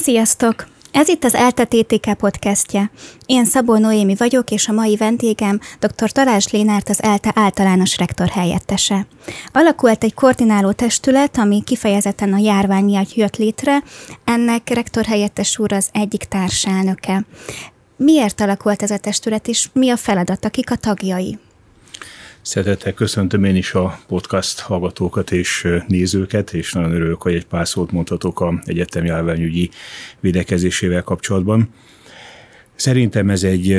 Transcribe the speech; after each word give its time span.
Sziasztok! 0.00 0.66
Ez 0.92 1.08
itt 1.08 1.24
az 1.24 1.34
ELTE 1.34 1.64
TTK 1.64 2.14
podcastje. 2.14 2.90
Én 3.26 3.44
Szabó 3.44 3.76
Noémi 3.76 4.14
vagyok, 4.14 4.50
és 4.50 4.68
a 4.68 4.72
mai 4.72 4.96
vendégem 4.96 5.60
dr. 5.80 6.12
Talás 6.12 6.50
Lénárt, 6.50 6.88
az 6.88 7.02
ELTE 7.02 7.32
általános 7.34 7.96
rektor 7.96 8.28
helyettese. 8.28 9.06
Alakult 9.52 10.04
egy 10.04 10.14
koordináló 10.14 10.72
testület, 10.72 11.38
ami 11.38 11.62
kifejezetten 11.64 12.32
a 12.32 12.38
járvány 12.38 12.84
miatt 12.84 13.14
jött 13.14 13.36
létre. 13.36 13.82
Ennek 14.24 14.68
rektor 14.68 15.04
helyettes 15.04 15.58
úr 15.58 15.72
az 15.72 15.88
egyik 15.92 16.24
társelnöke. 16.24 17.24
Miért 17.96 18.40
alakult 18.40 18.82
ez 18.82 18.90
a 18.90 18.98
testület, 18.98 19.48
és 19.48 19.68
mi 19.72 19.90
a 19.90 19.96
feladat, 19.96 20.44
akik 20.44 20.70
a 20.70 20.76
tagjai? 20.76 21.38
Szeretettel 22.42 22.92
köszöntöm 22.92 23.44
én 23.44 23.56
is 23.56 23.74
a 23.74 24.00
podcast 24.06 24.60
hallgatókat 24.60 25.30
és 25.30 25.68
nézőket, 25.86 26.52
és 26.52 26.72
nagyon 26.72 26.92
örülök, 26.92 27.22
hogy 27.22 27.34
egy 27.34 27.46
pár 27.46 27.68
szót 27.68 27.90
mondhatok 27.90 28.40
a 28.40 28.60
egyetem 28.64 29.04
járványügyi 29.04 29.70
védekezésével 30.20 31.02
kapcsolatban. 31.02 31.68
Szerintem 32.78 33.30
ez 33.30 33.42
egy 33.42 33.78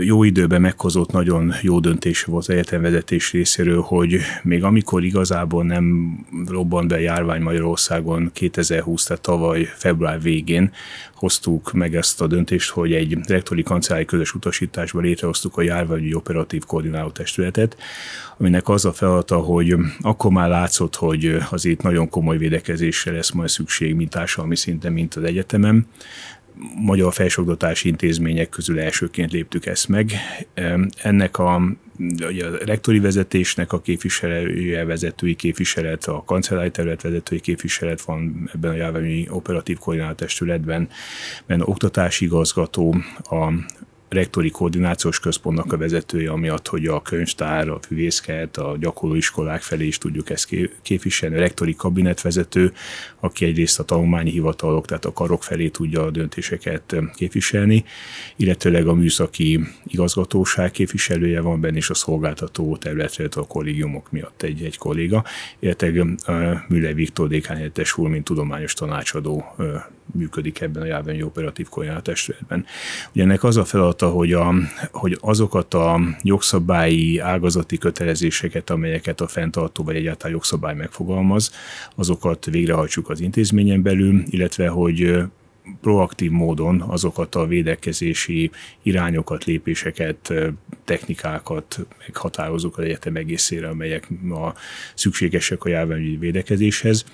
jó 0.00 0.22
időben 0.22 0.60
meghozott 0.60 1.10
nagyon 1.10 1.54
jó 1.62 1.80
döntés 1.80 2.24
volt 2.24 2.42
az 2.42 2.50
egyetemvezetés 2.50 3.32
részéről, 3.32 3.80
hogy 3.80 4.18
még 4.42 4.64
amikor 4.64 5.04
igazából 5.04 5.64
nem 5.64 6.16
robbant 6.48 6.88
be 6.88 7.00
járvány 7.00 7.42
Magyarországon 7.42 8.30
2020, 8.32 9.04
tehát 9.04 9.22
tavaly 9.22 9.68
február 9.76 10.20
végén 10.20 10.72
hoztuk 11.14 11.72
meg 11.72 11.96
ezt 11.96 12.20
a 12.20 12.26
döntést, 12.26 12.70
hogy 12.70 12.92
egy 12.92 13.18
rektori 13.26 13.62
kancellári 13.62 14.04
közös 14.04 14.34
utasításban 14.34 15.02
létrehoztuk 15.02 15.56
a 15.56 15.62
járványi 15.62 16.14
operatív 16.14 16.64
koordináló 16.64 17.08
testületet, 17.08 17.76
aminek 18.36 18.68
az 18.68 18.84
a 18.84 18.92
feladata, 18.92 19.36
hogy 19.36 19.76
akkor 20.00 20.30
már 20.30 20.48
látszott, 20.48 20.94
hogy 20.94 21.36
azért 21.50 21.82
nagyon 21.82 22.08
komoly 22.08 22.38
védekezésre 22.38 23.12
lesz 23.12 23.30
majd 23.30 23.48
szükség, 23.48 23.94
mint 23.94 24.10
társadalmi 24.10 24.56
szinten, 24.56 24.92
mint 24.92 25.14
az 25.14 25.22
egyetemem 25.22 25.86
magyar 26.76 27.12
felsőoktatási 27.12 27.88
intézmények 27.88 28.48
közül 28.48 28.80
elsőként 28.80 29.32
léptük 29.32 29.66
ezt 29.66 29.88
meg. 29.88 30.12
Ennek 31.02 31.38
a, 31.38 31.54
a 31.54 31.76
rektori 32.64 32.98
vezetésnek 32.98 33.72
a 33.72 33.80
képviselője, 33.80 34.84
vezetői 34.84 35.34
képviselet, 35.34 36.04
a 36.04 36.22
kancellári 36.26 36.70
terület 36.70 37.02
vezetői 37.02 37.40
képviselet 37.40 38.02
van 38.02 38.50
ebben 38.54 38.70
a 38.70 38.74
járványi 38.74 39.26
operatív 39.30 39.78
koordináltestületben, 39.78 40.88
benne 41.46 41.62
oktatási 41.66 42.24
igazgató, 42.24 42.96
a 43.18 43.52
rektori 44.14 44.50
koordinációs 44.50 45.20
központnak 45.20 45.72
a 45.72 45.76
vezetője, 45.76 46.30
amiatt, 46.30 46.68
hogy 46.68 46.86
a 46.86 47.02
könyvtár, 47.02 47.68
a 47.68 47.78
füvészket, 47.86 48.56
a 48.56 48.76
gyakorlóiskolák 48.80 49.62
felé 49.62 49.86
is 49.86 49.98
tudjuk 49.98 50.30
ezt 50.30 50.48
képviselni, 50.82 51.36
a 51.36 51.38
rektori 51.38 51.74
kabinetvezető, 51.74 52.72
aki 53.20 53.44
egyrészt 53.44 53.78
a 53.78 53.84
tanulmányi 53.84 54.30
hivatalok, 54.30 54.86
tehát 54.86 55.04
a 55.04 55.12
karok 55.12 55.42
felé 55.42 55.68
tudja 55.68 56.02
a 56.02 56.10
döntéseket 56.10 56.96
képviselni, 57.14 57.84
illetőleg 58.36 58.86
a 58.86 58.94
műszaki 58.94 59.60
igazgatóság 59.86 60.70
képviselője 60.70 61.40
van 61.40 61.60
benne, 61.60 61.76
és 61.76 61.90
a 61.90 61.94
szolgáltató 61.94 62.76
területre, 62.76 63.28
a 63.34 63.46
kollégiumok 63.46 64.10
miatt 64.10 64.42
egy, 64.42 64.62
egy 64.62 64.78
kolléga, 64.78 65.24
illetve 65.58 66.04
Müller 66.68 66.94
Viktor 66.94 67.28
dékán 67.28 67.72
úr, 67.96 68.08
mint 68.08 68.24
tudományos 68.24 68.72
tanácsadó 68.72 69.44
működik 70.14 70.60
ebben 70.60 70.82
a 70.82 70.86
járványi 70.86 71.22
operatív 71.22 71.68
koordinátestületben. 71.68 72.66
Ugye 73.12 73.22
ennek 73.22 73.44
az 73.44 73.56
a 73.56 73.64
feladata, 73.64 74.08
hogy, 74.08 74.32
a, 74.32 74.54
hogy 74.92 75.18
azokat 75.20 75.74
a 75.74 76.00
jogszabályi 76.22 77.18
ágazati 77.18 77.78
kötelezéseket, 77.78 78.70
amelyeket 78.70 79.20
a 79.20 79.26
fenntartó 79.26 79.84
vagy 79.84 79.96
egyáltalán 79.96 80.32
jogszabály 80.32 80.74
megfogalmaz, 80.74 81.50
azokat 81.94 82.44
végrehajtsuk 82.44 83.10
az 83.10 83.20
intézményen 83.20 83.82
belül, 83.82 84.22
illetve 84.26 84.68
hogy 84.68 85.24
proaktív 85.80 86.30
módon 86.30 86.80
azokat 86.80 87.34
a 87.34 87.46
védekezési 87.46 88.50
irányokat, 88.82 89.44
lépéseket, 89.44 90.32
technikákat 90.84 91.86
meghatározunk 91.98 92.78
az 92.78 92.84
egyetem 92.84 93.16
egészére, 93.16 93.68
amelyek 93.68 94.08
a 94.30 94.54
szükségesek 94.94 95.64
a 95.64 95.68
járványügyi 95.68 96.16
védekezéshez. 96.16 97.04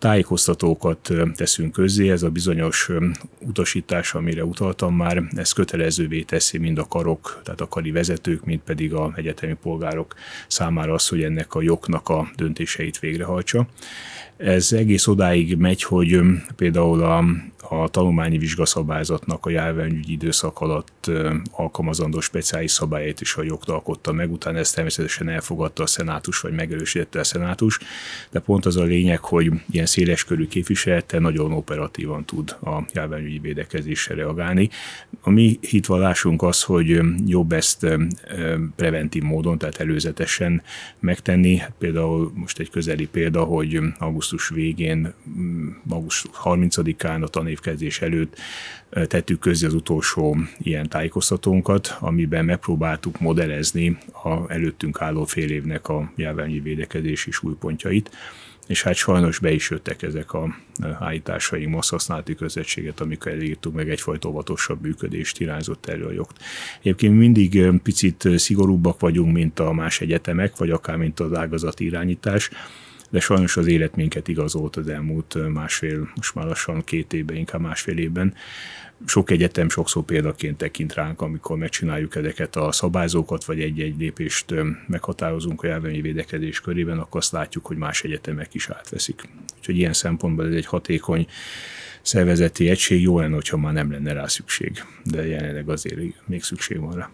Tájékoztatókat 0.00 1.12
teszünk 1.34 1.72
közzé, 1.72 2.10
ez 2.10 2.22
a 2.22 2.30
bizonyos 2.30 2.90
utasítás, 3.38 4.14
amire 4.14 4.44
utaltam 4.44 4.96
már, 4.96 5.22
ez 5.36 5.52
kötelezővé 5.52 6.22
teszi 6.22 6.58
mind 6.58 6.78
a 6.78 6.86
karok, 6.86 7.40
tehát 7.44 7.60
a 7.60 7.68
kari 7.68 7.90
vezetők, 7.90 8.44
mind 8.44 8.60
pedig 8.60 8.94
a 8.94 9.12
egyetemi 9.16 9.54
polgárok 9.62 10.14
számára 10.46 10.92
az, 10.92 11.08
hogy 11.08 11.22
ennek 11.22 11.54
a 11.54 11.62
jognak 11.62 12.08
a 12.08 12.30
döntéseit 12.36 12.98
végrehajtsa. 12.98 13.66
Ez 14.42 14.72
egész 14.72 15.06
odáig 15.06 15.56
megy, 15.56 15.82
hogy 15.82 16.20
például 16.56 17.02
a, 17.02 17.24
a 17.68 17.88
tanulmányi 17.88 18.38
vizsgaszabályzatnak 18.38 19.46
a 19.46 19.50
járványügyi 19.50 20.12
időszak 20.12 20.60
alatt 20.60 21.10
alkalmazandó 21.50 22.20
speciális 22.20 22.70
szabályait 22.70 23.20
is 23.20 23.34
a 23.36 23.42
jogta 23.42 23.72
alkotta 23.72 24.12
meg, 24.12 24.32
utána 24.32 24.58
ezt 24.58 24.74
természetesen 24.74 25.28
elfogadta 25.28 25.82
a 25.82 25.86
szenátus, 25.86 26.40
vagy 26.40 26.52
megerősítette 26.52 27.20
a 27.20 27.24
szenátus, 27.24 27.78
de 28.30 28.40
pont 28.40 28.66
az 28.66 28.76
a 28.76 28.82
lényeg, 28.82 29.18
hogy 29.18 29.52
ilyen 29.70 29.86
széleskörű 29.86 30.46
képviselete 30.46 31.18
nagyon 31.18 31.52
operatívan 31.52 32.24
tud 32.24 32.50
a 32.50 32.84
járványügyi 32.92 33.38
védekezésre 33.38 34.14
reagálni. 34.14 34.70
A 35.20 35.30
mi 35.30 35.58
hitvallásunk 35.60 36.42
az, 36.42 36.62
hogy 36.62 37.00
jobb 37.26 37.52
ezt 37.52 37.86
preventív 38.76 39.22
módon, 39.22 39.58
tehát 39.58 39.80
előzetesen 39.80 40.62
megtenni. 40.98 41.62
Például 41.78 42.32
most 42.34 42.58
egy 42.58 42.70
közeli 42.70 43.06
példa, 43.06 43.44
hogy 43.44 43.80
augusztus 43.98 44.28
végén, 44.48 45.14
augusztus 45.88 46.30
30-án 46.44 47.22
a 47.22 47.28
tanévkezdés 47.28 48.00
előtt 48.00 48.38
tettük 48.90 49.38
közé 49.38 49.66
az 49.66 49.74
utolsó 49.74 50.36
ilyen 50.58 50.88
tájékoztatónkat, 50.88 51.96
amiben 52.00 52.44
megpróbáltuk 52.44 53.20
modellezni 53.20 53.98
a 54.12 54.52
előttünk 54.52 55.00
álló 55.00 55.24
fél 55.24 55.50
évnek 55.50 55.88
a 55.88 56.12
járványi 56.16 56.60
védekezési 56.60 57.30
súlypontjait 57.30 58.10
és 58.70 58.82
hát 58.82 58.94
sajnos 58.94 59.38
be 59.38 59.52
is 59.52 59.70
jöttek 59.70 60.02
ezek 60.02 60.32
a 60.32 60.56
állításaink, 60.98 61.74
most 61.74 61.90
használati 61.90 62.34
közösséget, 62.34 63.00
amikor 63.00 63.32
elírtuk 63.32 63.74
meg 63.74 63.90
egyfajta 63.90 64.28
óvatosabb 64.28 64.82
működést 64.82 65.40
irányzott 65.40 65.86
elő 65.86 66.04
a 66.04 66.12
jogt. 66.12 66.36
Egyébként 66.80 67.16
mindig 67.16 67.70
picit 67.82 68.28
szigorúbbak 68.36 69.00
vagyunk, 69.00 69.32
mint 69.32 69.58
a 69.58 69.72
más 69.72 70.00
egyetemek, 70.00 70.56
vagy 70.56 70.70
akár 70.70 70.96
mint 70.96 71.20
az 71.20 71.34
ágazati 71.34 71.84
irányítás, 71.84 72.50
de 73.10 73.20
sajnos 73.20 73.56
az 73.56 73.66
élet 73.66 73.96
minket 73.96 74.28
igazolt 74.28 74.76
az 74.76 74.88
elmúlt 74.88 75.52
másfél, 75.52 76.10
most 76.14 76.34
már 76.34 76.46
lassan 76.46 76.84
két 76.84 77.12
évben, 77.12 77.36
inkább 77.36 77.60
másfél 77.60 77.98
évben. 77.98 78.34
Sok 79.06 79.30
egyetem 79.30 79.68
sokszor 79.68 80.02
példaként 80.04 80.56
tekint 80.56 80.94
ránk, 80.94 81.20
amikor 81.20 81.56
megcsináljuk 81.56 82.16
ezeket 82.16 82.56
a 82.56 82.72
szabályzókat, 82.72 83.44
vagy 83.44 83.60
egy-egy 83.60 83.98
lépést 83.98 84.54
meghatározunk 84.86 85.62
a 85.62 85.66
járványi 85.66 86.00
védekezés 86.00 86.60
körében, 86.60 86.98
akkor 86.98 87.20
azt 87.20 87.32
látjuk, 87.32 87.66
hogy 87.66 87.76
más 87.76 88.02
egyetemek 88.02 88.54
is 88.54 88.68
átveszik. 88.68 89.22
Úgyhogy 89.58 89.76
ilyen 89.76 89.92
szempontból 89.92 90.46
ez 90.46 90.54
egy 90.54 90.66
hatékony 90.66 91.26
szervezeti 92.02 92.68
egység, 92.68 93.02
jó 93.02 93.18
lenne, 93.18 93.34
hogyha 93.34 93.56
már 93.56 93.72
nem 93.72 93.90
lenne 93.90 94.12
rá 94.12 94.26
szükség, 94.26 94.84
de 95.04 95.26
jelenleg 95.26 95.68
azért 95.68 96.26
még 96.26 96.42
szükség 96.42 96.80
van 96.80 96.94
rá. 96.94 97.10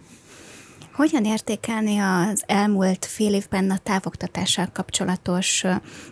Hogyan 0.96 1.24
értékelni 1.24 1.98
az 1.98 2.42
elmúlt 2.46 3.04
fél 3.04 3.34
évben 3.34 3.70
a 3.70 3.78
távoktatással 3.82 4.68
kapcsolatos 4.72 5.64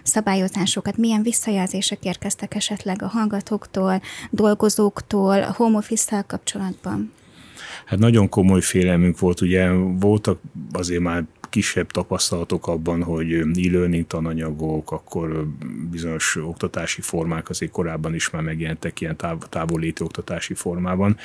szabályozásokat? 0.02 0.96
Milyen 0.96 1.22
visszajelzések 1.22 2.04
érkeztek 2.04 2.54
esetleg 2.54 3.02
a 3.02 3.06
hallgatóktól, 3.06 4.02
dolgozóktól, 4.30 5.42
a 5.42 5.52
home 5.52 5.76
office 5.76 6.24
kapcsolatban? 6.26 7.12
Hát 7.86 7.98
nagyon 7.98 8.28
komoly 8.28 8.60
félelmünk 8.60 9.18
volt, 9.18 9.40
ugye 9.40 9.70
voltak 10.00 10.40
azért 10.72 11.02
már 11.02 11.24
kisebb 11.50 11.90
tapasztalatok 11.90 12.66
abban, 12.66 13.02
hogy 13.02 13.32
e-learning 13.32 14.06
tananyagok, 14.06 14.92
akkor 14.92 15.46
bizonyos 15.90 16.36
oktatási 16.36 17.00
formák 17.00 17.48
azért 17.48 17.72
korábban 17.72 18.14
is 18.14 18.30
már 18.30 18.42
megjelentek 18.42 19.00
ilyen 19.00 19.16
táv- 19.16 19.48
távolléti 19.48 20.02
oktatási 20.02 20.54
formában 20.54 21.16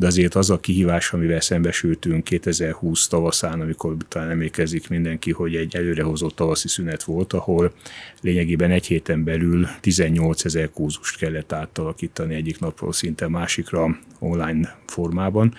de 0.00 0.06
azért 0.06 0.34
az 0.34 0.50
a 0.50 0.60
kihívás, 0.60 1.12
amivel 1.12 1.40
szembesültünk 1.40 2.24
2020 2.24 3.06
tavaszán, 3.06 3.60
amikor 3.60 3.96
talán 4.08 4.30
emlékezik 4.30 4.88
mindenki, 4.88 5.32
hogy 5.32 5.56
egy 5.56 5.76
előrehozott 5.76 6.36
tavaszi 6.36 6.68
szünet 6.68 7.02
volt, 7.02 7.32
ahol 7.32 7.72
lényegében 8.20 8.70
egy 8.70 8.86
héten 8.86 9.24
belül 9.24 9.66
18 9.80 10.44
ezer 10.44 10.70
kurzust 10.70 11.16
kellett 11.16 11.52
átalakítani 11.52 12.34
egyik 12.34 12.58
napról 12.58 12.92
szinte 12.92 13.28
másikra 13.28 13.98
online 14.18 14.78
formában 14.86 15.54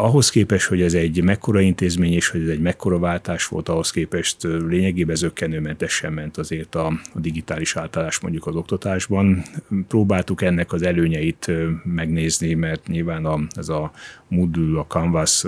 ahhoz 0.00 0.30
képest, 0.30 0.66
hogy 0.66 0.82
ez 0.82 0.94
egy 0.94 1.22
mekkora 1.22 1.60
intézmény, 1.60 2.12
és 2.12 2.28
hogy 2.28 2.42
ez 2.42 2.48
egy 2.48 2.60
mekkora 2.60 2.98
váltás 2.98 3.46
volt, 3.46 3.68
ahhoz 3.68 3.90
képest 3.90 4.36
lényegében 4.42 5.16
zöggenőmentesen 5.16 6.12
ment 6.12 6.36
azért 6.36 6.74
a, 6.74 6.86
a 6.86 7.20
digitális 7.20 7.76
átállás 7.76 8.18
mondjuk 8.20 8.46
az 8.46 8.54
oktatásban. 8.54 9.42
Próbáltuk 9.88 10.42
ennek 10.42 10.72
az 10.72 10.82
előnyeit 10.82 11.50
megnézni, 11.84 12.54
mert 12.54 12.86
nyilván 12.86 13.24
a, 13.24 13.40
ez 13.50 13.68
a 13.68 13.92
Moodle, 14.28 14.78
a 14.78 14.86
Canvas 14.86 15.44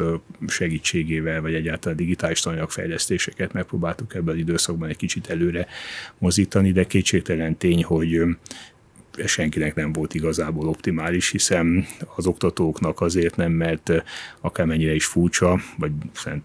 segítségével, 0.46 1.40
vagy 1.40 1.54
egyáltalán 1.54 1.96
digitális 1.96 2.40
tananyagfejlesztéseket 2.40 3.52
megpróbáltuk 3.52 4.14
ebben 4.14 4.34
az 4.34 4.40
időszakban 4.40 4.88
egy 4.88 4.96
kicsit 4.96 5.30
előre 5.30 5.66
mozítani, 6.18 6.72
de 6.72 6.84
kétségtelen 6.84 7.56
tény, 7.56 7.84
hogy 7.84 8.20
senkinek 9.24 9.74
nem 9.74 9.92
volt 9.92 10.14
igazából 10.14 10.68
optimális, 10.68 11.30
hiszen 11.30 11.86
az 12.16 12.26
oktatóknak 12.26 13.00
azért 13.00 13.36
nem, 13.36 13.52
mert 13.52 13.92
akármennyire 14.40 14.94
is 14.94 15.04
furcsa, 15.04 15.60
vagy 15.78 15.92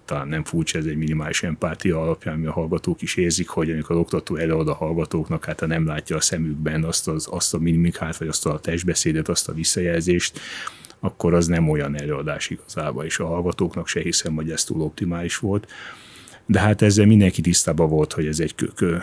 talán 0.05 0.27
nem 0.27 0.43
furcsa, 0.43 0.77
ez 0.77 0.85
egy 0.85 0.97
minimális 0.97 1.43
empátia 1.43 2.01
alapján, 2.01 2.35
ami 2.35 2.45
a 2.45 2.51
hallgatók 2.51 3.01
is 3.01 3.15
érzik, 3.15 3.47
hogy 3.47 3.71
amikor 3.71 3.95
az 3.95 4.01
oktató 4.01 4.35
előad 4.35 4.67
a 4.67 4.73
hallgatóknak, 4.73 5.45
hát 5.45 5.67
nem 5.67 5.85
látja 5.85 6.15
a 6.15 6.21
szemükben 6.21 6.83
azt, 6.83 7.07
az, 7.07 7.27
azt 7.31 7.53
a 7.53 7.59
minimikát, 7.59 8.17
vagy 8.17 8.27
azt 8.27 8.45
a 8.45 8.59
testbeszédet, 8.59 9.29
azt 9.29 9.49
a 9.49 9.53
visszajelzést, 9.53 10.39
akkor 10.99 11.33
az 11.33 11.47
nem 11.47 11.69
olyan 11.69 11.99
előadás 11.99 12.49
igazából, 12.49 13.05
és 13.05 13.19
a 13.19 13.25
hallgatóknak 13.25 13.87
se 13.87 14.01
hiszem, 14.01 14.35
hogy 14.35 14.51
ez 14.51 14.63
túl 14.63 14.81
optimális 14.81 15.37
volt 15.37 15.67
de 16.49 16.59
hát 16.59 16.81
ezzel 16.81 17.05
mindenki 17.05 17.41
tisztában 17.41 17.89
volt, 17.89 18.13
hogy 18.13 18.27
ez 18.27 18.39
egy 18.39 18.55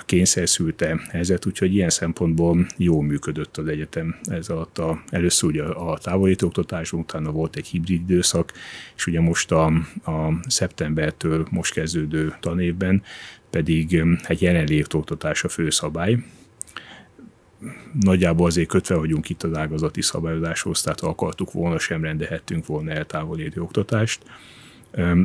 kényszerszülte 0.07 1.01
helyzet, 1.11 1.47
úgyhogy 1.47 1.75
ilyen 1.75 1.91
szempontból 1.91 2.67
jó 2.77 3.01
működött 3.01 3.57
az 3.57 3.67
egyetem 3.67 4.17
ez 4.25 4.49
alatt. 4.49 4.79
A, 4.79 5.03
először 5.11 5.51
ugye 5.51 5.63
a 5.63 5.99
távolító 5.99 6.47
oktatás, 6.47 6.93
utána 6.93 7.31
volt 7.31 7.57
egy 7.57 7.67
hibrid 7.67 8.11
időszak, 8.11 8.53
és 8.97 9.07
ugye 9.07 9.21
most 9.21 9.53
a, 9.53 9.65
a 10.05 10.41
szeptembertől 10.47 11.47
most 11.51 11.73
kezdődő 11.73 12.35
tanévben 12.41 13.03
pedig 13.51 14.03
egy 14.29 14.43
jelenlévő 14.43 14.87
oktatás 14.93 15.45
a 15.45 15.49
főszabály, 15.49 16.19
nagyjából 18.01 18.47
azért 18.47 18.69
kötve 18.69 18.95
vagyunk 18.95 19.29
itt 19.29 19.43
az 19.43 19.57
ágazati 19.57 20.03
szabályozáshoz, 20.03 20.83
tehát 20.83 21.01
ha 21.01 21.09
akartuk 21.09 21.53
volna, 21.53 21.79
sem 21.79 22.03
rendelhettünk 22.03 22.67
volna 22.67 22.91
eltávolító 22.91 23.63
oktatást 23.63 24.23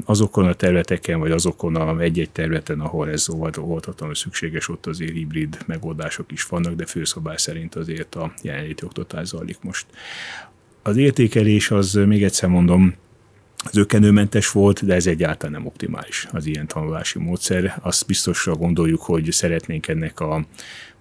azokon 0.05 0.45
a 0.45 0.53
területeken, 0.53 1.19
vagy 1.19 1.31
azokon 1.31 1.75
a 1.75 1.99
egy-egy 1.99 2.29
területen, 2.29 2.79
ahol 2.79 3.09
ez 3.09 3.29
oltatlanul 3.57 4.15
szükséges, 4.15 4.69
ott 4.69 4.85
azért 4.85 5.13
hibrid 5.13 5.57
megoldások 5.65 6.31
is 6.31 6.43
vannak, 6.43 6.73
de 6.73 6.85
főszabály 6.85 7.37
szerint 7.37 7.75
azért 7.75 8.15
a 8.15 8.33
jelenléti 8.41 8.85
oktatás 8.85 9.27
zajlik 9.27 9.57
most. 9.61 9.85
Az 10.83 10.97
értékelés 10.97 11.71
az, 11.71 11.93
még 11.93 12.23
egyszer 12.23 12.49
mondom, 12.49 12.95
zökenőmentes 13.71 14.51
volt, 14.51 14.85
de 14.85 14.93
ez 14.93 15.07
egyáltalán 15.07 15.51
nem 15.53 15.65
optimális 15.65 16.27
az 16.31 16.45
ilyen 16.45 16.67
tanulási 16.67 17.19
módszer. 17.19 17.79
Azt 17.81 18.05
biztosra 18.05 18.55
gondoljuk, 18.55 19.01
hogy 19.01 19.31
szeretnénk 19.31 19.87
ennek 19.87 20.19
a 20.19 20.45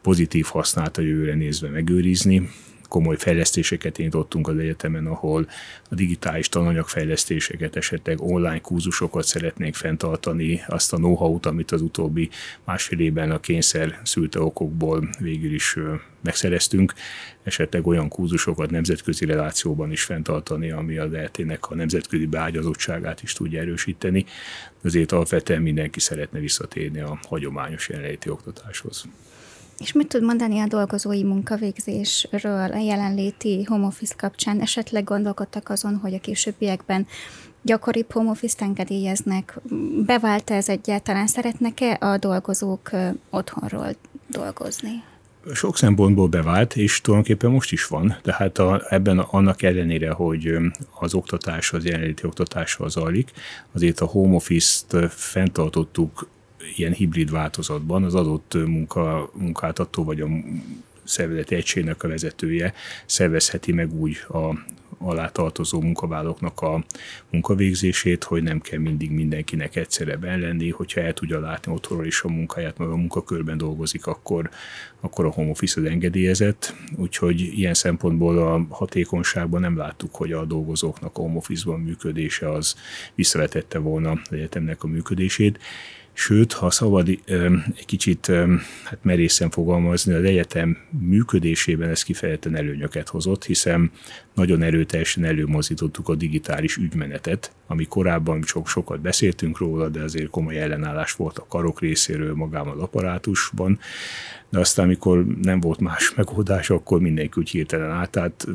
pozitív 0.02 0.44
használat 0.44 0.96
a 0.96 1.02
jövőre 1.02 1.34
nézve 1.34 1.68
megőrizni, 1.68 2.48
komoly 2.88 3.16
fejlesztéseket 3.16 3.98
indítottunk 3.98 4.48
az 4.48 4.58
egyetemen, 4.58 5.06
ahol 5.06 5.48
a 5.90 5.94
digitális 5.94 6.48
tananyagfejlesztéseket, 6.48 7.76
esetleg 7.76 8.20
online 8.20 8.60
kurzusokat 8.60 9.24
szeretnénk 9.24 9.74
fenntartani, 9.74 10.62
azt 10.66 10.92
a 10.92 10.96
know-how-t, 10.96 11.46
amit 11.46 11.70
az 11.70 11.80
utóbbi 11.80 12.28
másfél 12.64 13.00
évben 13.00 13.30
a 13.30 13.40
kényszer 13.40 14.00
szülte 14.04 14.40
okokból 14.40 15.08
végül 15.18 15.54
is 15.54 15.76
megszereztünk, 16.20 16.94
esetleg 17.42 17.86
olyan 17.86 18.08
kurzusokat 18.08 18.70
nemzetközi 18.70 19.24
relációban 19.24 19.92
is 19.92 20.02
fenntartani, 20.02 20.70
ami 20.70 20.98
az 20.98 21.12
ELT-nek 21.12 21.70
a 21.70 21.74
nemzetközi 21.74 22.26
beágyazottságát 22.26 23.22
is 23.22 23.32
tudja 23.32 23.60
erősíteni. 23.60 24.24
Azért 24.84 25.12
alapvetően 25.12 25.62
mindenki 25.62 26.00
szeretne 26.00 26.38
visszatérni 26.38 27.00
a 27.00 27.18
hagyományos 27.28 27.88
jelenléti 27.88 28.30
oktatáshoz. 28.30 29.04
És 29.78 29.92
mit 29.92 30.08
tud 30.08 30.22
mondani 30.22 30.58
a 30.58 30.66
dolgozói 30.66 31.22
munkavégzésről 31.22 32.72
a 32.72 32.78
jelenléti 32.78 33.64
home 33.64 33.86
office 33.86 34.14
kapcsán? 34.16 34.60
Esetleg 34.60 35.04
gondolkodtak 35.04 35.68
azon, 35.68 35.96
hogy 35.96 36.14
a 36.14 36.20
későbbiekben 36.20 37.06
gyakoribb 37.62 38.12
home 38.12 38.30
office 38.30 38.64
engedélyeznek? 38.64 39.58
Bevált 40.06 40.50
ez 40.50 40.68
egyáltalán? 40.68 41.26
Szeretnek-e 41.26 41.96
a 42.00 42.16
dolgozók 42.16 42.90
otthonról 43.30 43.96
dolgozni? 44.26 45.02
Sok 45.54 45.76
szempontból 45.76 46.28
bevált, 46.28 46.76
és 46.76 47.00
tulajdonképpen 47.00 47.50
most 47.50 47.72
is 47.72 47.86
van. 47.86 48.16
Tehát 48.22 48.58
a, 48.58 48.82
ebben 48.88 49.18
annak 49.18 49.62
ellenére, 49.62 50.10
hogy 50.10 50.56
az 51.00 51.14
oktatás, 51.14 51.72
az 51.72 51.84
jelenléti 51.84 52.26
oktatással 52.26 52.88
zajlik, 52.88 53.30
azért 53.72 54.00
a 54.00 54.06
home 54.06 54.34
office-t 54.34 55.12
fenntartottuk 55.12 56.28
ilyen 56.76 56.92
hibrid 56.92 57.30
változatban. 57.30 58.04
Az 58.04 58.14
adott 58.14 58.54
munka, 58.54 59.30
munkáltató 59.34 60.04
vagy 60.04 60.20
a 60.20 60.28
szervezeti 61.04 61.54
egységnek 61.54 62.02
a 62.02 62.08
vezetője 62.08 62.74
szervezheti 63.06 63.72
meg 63.72 63.94
úgy 63.94 64.16
a 64.28 64.54
alá 64.98 65.28
tartozó 65.28 65.80
munkavállalóknak 65.80 66.60
a 66.60 66.84
munkavégzését, 67.30 68.24
hogy 68.24 68.42
nem 68.42 68.60
kell 68.60 68.78
mindig 68.78 69.10
mindenkinek 69.10 69.76
egyszerre 69.76 70.36
lenni, 70.36 70.70
hogyha 70.70 71.00
el 71.00 71.12
tudja 71.12 71.40
látni 71.40 71.72
otthonról 71.72 72.06
is 72.06 72.22
a 72.22 72.28
munkáját, 72.28 72.78
mert 72.78 72.90
a 72.90 72.96
munkakörben 72.96 73.58
dolgozik, 73.58 74.06
akkor, 74.06 74.50
akkor 75.00 75.24
a 75.24 75.30
home 75.30 75.50
office 75.50 75.80
az 75.80 75.86
engedélyezett. 75.86 76.74
Úgyhogy 76.96 77.40
ilyen 77.40 77.74
szempontból 77.74 78.38
a 78.38 78.66
hatékonyságban 78.74 79.60
nem 79.60 79.76
láttuk, 79.76 80.14
hogy 80.14 80.32
a 80.32 80.44
dolgozóknak 80.44 81.18
a 81.18 81.20
home 81.20 81.36
office-ban 81.36 81.80
működése 81.80 82.50
az 82.50 82.74
visszavetette 83.14 83.78
volna 83.78 84.10
az 84.10 84.32
egyetemnek 84.32 84.82
a 84.82 84.86
működését 84.86 85.58
Sőt, 86.20 86.52
ha 86.52 86.70
szabad 86.70 87.08
egy 87.08 87.84
kicsit 87.86 88.26
hát 88.84 88.98
merészen 89.02 89.50
fogalmazni, 89.50 90.12
az 90.12 90.24
egyetem 90.24 90.76
működésében 91.00 91.88
ez 91.88 92.02
kifejezetten 92.02 92.56
előnyöket 92.56 93.08
hozott, 93.08 93.44
hiszen 93.44 93.90
nagyon 94.34 94.62
erőteljesen 94.62 95.24
előmozdítottuk 95.24 96.08
a 96.08 96.14
digitális 96.14 96.76
ügymenetet, 96.76 97.52
ami 97.66 97.84
korábban 97.84 98.42
sok 98.42 98.68
sokat 98.68 99.00
beszéltünk 99.00 99.58
róla, 99.58 99.88
de 99.88 100.02
azért 100.02 100.30
komoly 100.30 100.60
ellenállás 100.60 101.12
volt 101.12 101.38
a 101.38 101.46
karok 101.48 101.80
részéről 101.80 102.34
magában 102.34 102.76
az 102.76 102.82
apparátusban, 102.82 103.78
de 104.50 104.58
aztán, 104.58 104.84
amikor 104.84 105.26
nem 105.26 105.60
volt 105.60 105.80
más 105.80 106.14
megoldás, 106.14 106.70
akkor 106.70 107.00
mindenki 107.00 107.40
úgy 107.40 107.50
hirtelen 107.50 107.90
átállt, 107.90 108.46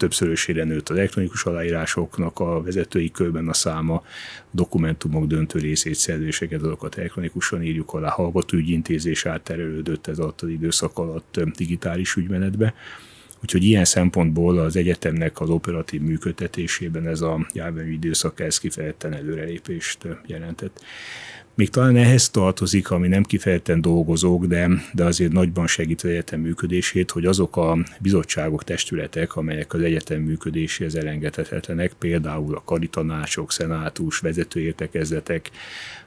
többszörösére 0.00 0.64
nőtt 0.64 0.88
az 0.88 0.96
elektronikus 0.96 1.44
aláírásoknak 1.44 2.38
a 2.38 2.62
vezetői 2.62 3.10
körben 3.10 3.48
a 3.48 3.52
száma, 3.52 4.02
dokumentumok 4.50 5.26
döntő 5.26 5.58
részét, 5.58 5.94
szerzéseket, 5.94 6.62
azokat 6.62 6.98
elektronikusan 6.98 7.62
írjuk 7.62 7.92
alá, 7.92 8.08
hallgatóügyintézés 8.08 9.26
átterelődött 9.26 10.06
ez 10.06 10.18
alatt 10.18 10.40
az 10.40 10.48
időszak 10.48 10.98
alatt 10.98 11.40
digitális 11.56 12.16
ügymenetbe. 12.16 12.74
Úgyhogy 13.42 13.64
ilyen 13.64 13.84
szempontból 13.84 14.58
az 14.58 14.76
egyetemnek 14.76 15.40
az 15.40 15.48
operatív 15.48 16.00
működtetésében 16.00 17.06
ez 17.06 17.20
a 17.20 17.46
járványi 17.52 17.92
időszak 17.92 18.40
ez 18.40 18.58
kifejezetten 18.58 19.12
előrelépést 19.12 20.06
jelentett. 20.26 20.80
Még 21.60 21.70
talán 21.70 21.96
ehhez 21.96 22.30
tartozik, 22.30 22.90
ami 22.90 23.08
nem 23.08 23.22
kifejezetten 23.22 23.80
dolgozók, 23.80 24.44
de, 24.46 24.68
de 24.92 25.04
azért 25.04 25.32
nagyban 25.32 25.66
segít 25.66 26.02
az 26.02 26.10
egyetem 26.10 26.40
működését, 26.40 27.10
hogy 27.10 27.26
azok 27.26 27.56
a 27.56 27.78
bizottságok, 27.98 28.64
testületek, 28.64 29.36
amelyek 29.36 29.74
az 29.74 29.80
egyetem 29.80 30.20
működéséhez 30.20 30.94
elengedhetetlenek, 30.94 31.92
például 31.92 32.54
a 32.54 32.62
karitanácsok, 32.64 33.52
szenátus, 33.52 34.18
vezetőértekezletek, 34.18 35.50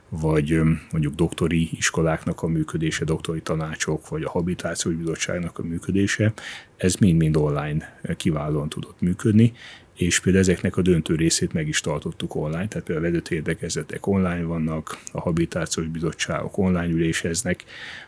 vagy 0.08 0.60
mondjuk 0.90 1.14
doktori 1.14 1.68
iskoláknak 1.72 2.42
a 2.42 2.46
működése, 2.46 3.04
doktori 3.04 3.40
tanácsok, 3.40 4.08
vagy 4.08 4.22
a 4.22 4.30
habitációs 4.30 4.94
bizottságnak 4.94 5.58
a 5.58 5.62
működése, 5.62 6.32
ez 6.76 6.94
mind-mind 6.94 7.36
online 7.36 8.00
kiválóan 8.16 8.68
tudott 8.68 9.00
működni, 9.00 9.52
és 9.94 10.20
például 10.20 10.44
ezeknek 10.44 10.76
a 10.76 10.82
döntő 10.82 11.14
részét 11.14 11.52
meg 11.52 11.68
is 11.68 11.80
tartottuk 11.80 12.34
online, 12.34 12.68
tehát 12.68 12.86
például 12.86 13.06
a 13.06 13.10
vezető 13.10 13.34
érdekezetek 13.34 14.06
online 14.06 14.42
vannak, 14.42 14.98
a 15.12 15.20
habitációs 15.20 15.86
bizottságok 15.86 16.58
online 16.58 16.92
üléseznek, 16.92 17.64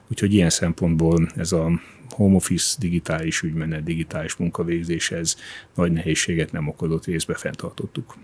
úgyhogy 0.09 0.35
ilyen 0.35 0.51
szempontból 0.51 1.29
ez 1.37 1.53
a 1.53 1.81
home 2.09 2.35
office 2.35 2.77
digitális 2.79 3.43
ügymenet, 3.43 3.85
digitális 3.85 4.37
munkavégzéshez 4.37 5.37
nagy 5.75 5.93
nehézséget 5.93 6.53
nem 6.53 6.69
okozott, 6.69 7.05
részbe 7.05 7.35
fenntartottuk. 7.35 8.17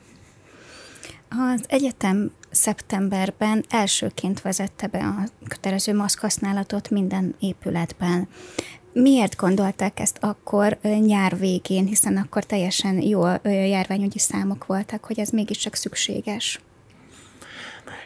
Az 1.29 1.65
egyetem 1.69 2.31
szeptemberben 2.51 3.65
elsőként 3.69 4.41
vezette 4.41 4.87
be 4.87 4.99
a 4.99 5.29
kötelező 5.49 5.95
maszkhasználatot 5.95 6.91
minden 6.91 7.35
épületben. 7.41 8.29
Miért 8.93 9.37
gondolták 9.37 10.01
ezt 10.01 10.19
akkor 10.21 10.79
nyár 11.07 11.39
végén, 11.39 11.87
hiszen 11.87 12.17
akkor 12.17 12.45
teljesen 12.45 13.03
jó 13.03 13.23
járványügyi 13.45 14.19
számok 14.19 14.67
voltak, 14.67 15.05
hogy 15.05 15.19
ez 15.19 15.31
mégiscsak 15.31 15.75
szükséges? 15.75 16.61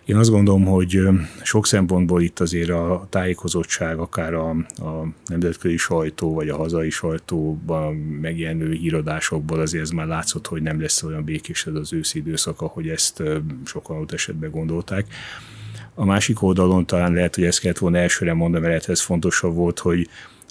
Én 0.04 0.16
azt 0.16 0.30
gondolom, 0.30 0.64
hogy 0.64 1.00
sok 1.42 1.66
szempontból 1.66 2.22
itt 2.22 2.40
azért 2.40 2.70
a 2.70 3.06
tájékozottság, 3.10 3.98
akár 3.98 4.34
a, 4.34 4.50
a 4.76 5.06
nemzetközi 5.26 5.76
sajtó, 5.76 6.34
vagy 6.34 6.48
a 6.48 6.56
hazai 6.56 6.90
sajtóban 6.90 7.94
megjelenő 7.94 8.72
híradásokból 8.72 9.60
azért 9.60 9.82
ez 9.82 9.90
már 9.90 10.06
látszott, 10.06 10.46
hogy 10.46 10.62
nem 10.62 10.80
lesz 10.80 11.02
olyan 11.02 11.24
békés 11.24 11.66
ez 11.66 11.74
az 11.74 11.92
őszi 11.92 12.18
időszak, 12.18 12.60
ahogy 12.60 12.88
ezt 12.88 13.22
sokan 13.64 13.96
ott 13.96 14.12
esetben 14.12 14.50
gondolták. 14.50 15.06
A 15.94 16.04
másik 16.04 16.42
oldalon 16.42 16.86
talán 16.86 17.12
lehet, 17.12 17.34
hogy 17.34 17.44
ezt 17.44 17.60
kellett 17.60 17.78
volna 17.78 17.98
elsőre 17.98 18.34
mondani, 18.34 18.66
mert 18.66 18.88
ez 18.88 19.00
fontosabb 19.00 19.54
volt, 19.54 19.78
hogy 19.78 20.08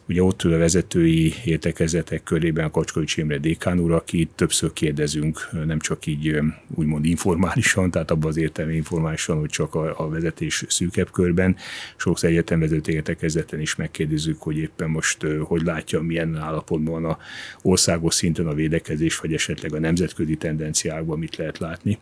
Ugye 0.08 0.24
ott 0.24 0.44
ül 0.44 0.54
a 0.54 0.58
vezetői 0.58 1.34
értekezetek 1.46 2.24
körében 2.24 2.72
Kacskovics 2.72 3.18
Imre 3.18 3.38
dékán 3.38 3.80
úr, 3.80 3.92
akit 3.92 4.30
többször 4.36 4.74
kérdezünk, 4.74 5.50
nem 5.66 5.80
csak 5.80 6.06
így 6.06 6.40
úgymond 6.76 7.06
informálisan, 7.06 7.92
tehát 7.92 8.12
abban 8.12 8.30
az 8.30 8.38
értelmi 8.38 8.76
informálisan, 8.76 9.40
hogy 9.40 9.50
csak 9.50 9.76
a, 9.76 9.94
a 10.00 10.10
vezetés 10.10 10.64
szűkebb 10.68 11.12
körben. 11.12 11.56
Sokszor 11.96 12.30
egyetemvezető 12.30 12.92
értekezeten 12.92 13.60
is 13.60 13.76
megkérdezzük, 13.76 14.42
hogy 14.42 14.58
éppen 14.58 14.90
most 14.90 15.26
hogy 15.44 15.62
látja, 15.62 16.02
milyen 16.02 16.36
állapotban 16.36 17.02
van 17.02 17.12
a 17.12 17.18
országos 17.62 18.14
szinten 18.14 18.48
a 18.48 18.54
védekezés, 18.54 19.20
vagy 19.20 19.34
esetleg 19.34 19.74
a 19.74 19.80
nemzetközi 19.80 20.36
tendenciákban 20.36 21.20
mit 21.20 21.36
lehet 21.36 21.58
látni. 21.58 21.98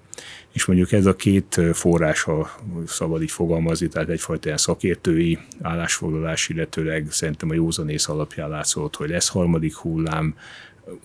És 0.53 0.65
mondjuk 0.65 0.91
ez 0.91 1.05
a 1.05 1.15
két 1.15 1.59
forrás, 1.73 2.21
ha 2.21 2.49
szabad 2.87 3.21
így 3.21 3.31
fogalmazni, 3.31 3.87
tehát 3.87 4.09
egyfajta 4.09 4.45
ilyen 4.45 4.57
szakértői 4.57 5.39
állásfoglalás, 5.61 6.49
illetőleg 6.49 7.07
szerintem 7.09 7.49
a 7.49 7.53
józanész 7.53 8.07
alapján 8.07 8.49
látszott, 8.49 8.95
hogy 8.95 9.09
lesz 9.09 9.27
harmadik 9.27 9.75
hullám, 9.75 10.35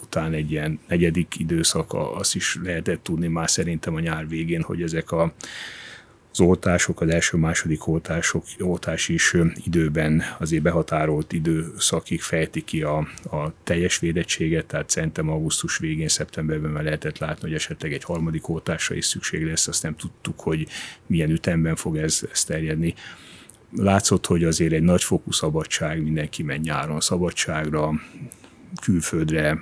után 0.03 0.33
egy 0.33 0.51
ilyen 0.51 0.79
negyedik 0.89 1.35
időszak, 1.39 1.95
azt 1.95 2.35
is 2.35 2.59
lehetett 2.63 3.03
tudni 3.03 3.27
már 3.27 3.51
szerintem 3.51 3.95
a 3.95 4.01
nyár 4.01 4.29
végén, 4.29 4.63
hogy 4.63 4.83
ezek 4.83 5.13
a 5.13 5.33
az 6.31 6.41
oltások, 6.41 7.01
az 7.01 7.09
első-második 7.09 7.87
oltások, 7.87 8.45
oltás 8.59 9.09
is 9.09 9.37
időben 9.65 10.23
azért 10.39 10.63
behatárolt 10.63 11.33
időszakig 11.33 12.21
fejti 12.21 12.65
ki 12.65 12.83
a, 12.83 12.97
a 13.31 13.53
teljes 13.65 13.99
védettséget, 13.99 14.67
tehát 14.67 14.91
szerintem 14.91 15.29
augusztus 15.29 15.79
végén, 15.79 16.09
szeptemberben 16.09 16.71
már 16.71 16.85
lehetett 16.85 17.19
látni, 17.19 17.41
hogy 17.41 17.55
esetleg 17.55 17.93
egy 17.93 18.05
harmadik 18.05 18.49
oltásra 18.49 18.95
is 18.95 19.05
szükség 19.05 19.47
lesz, 19.47 19.69
azt 19.69 19.83
nem 19.83 19.97
tudtuk, 19.97 20.41
hogy 20.41 20.67
milyen 21.07 21.31
ütemben 21.31 21.77
fog 21.77 21.97
ez, 21.97 22.21
ez 22.33 22.45
terjedni. 22.45 22.95
Látszott, 23.77 24.27
hogy 24.27 24.45
azért 24.45 24.73
egy 24.73 24.83
nagyfokú 24.83 25.33
szabadság, 25.33 26.03
mindenki 26.03 26.43
megy 26.43 26.61
nyáron 26.61 27.01
szabadságra, 27.01 27.93
külföldre, 28.83 29.59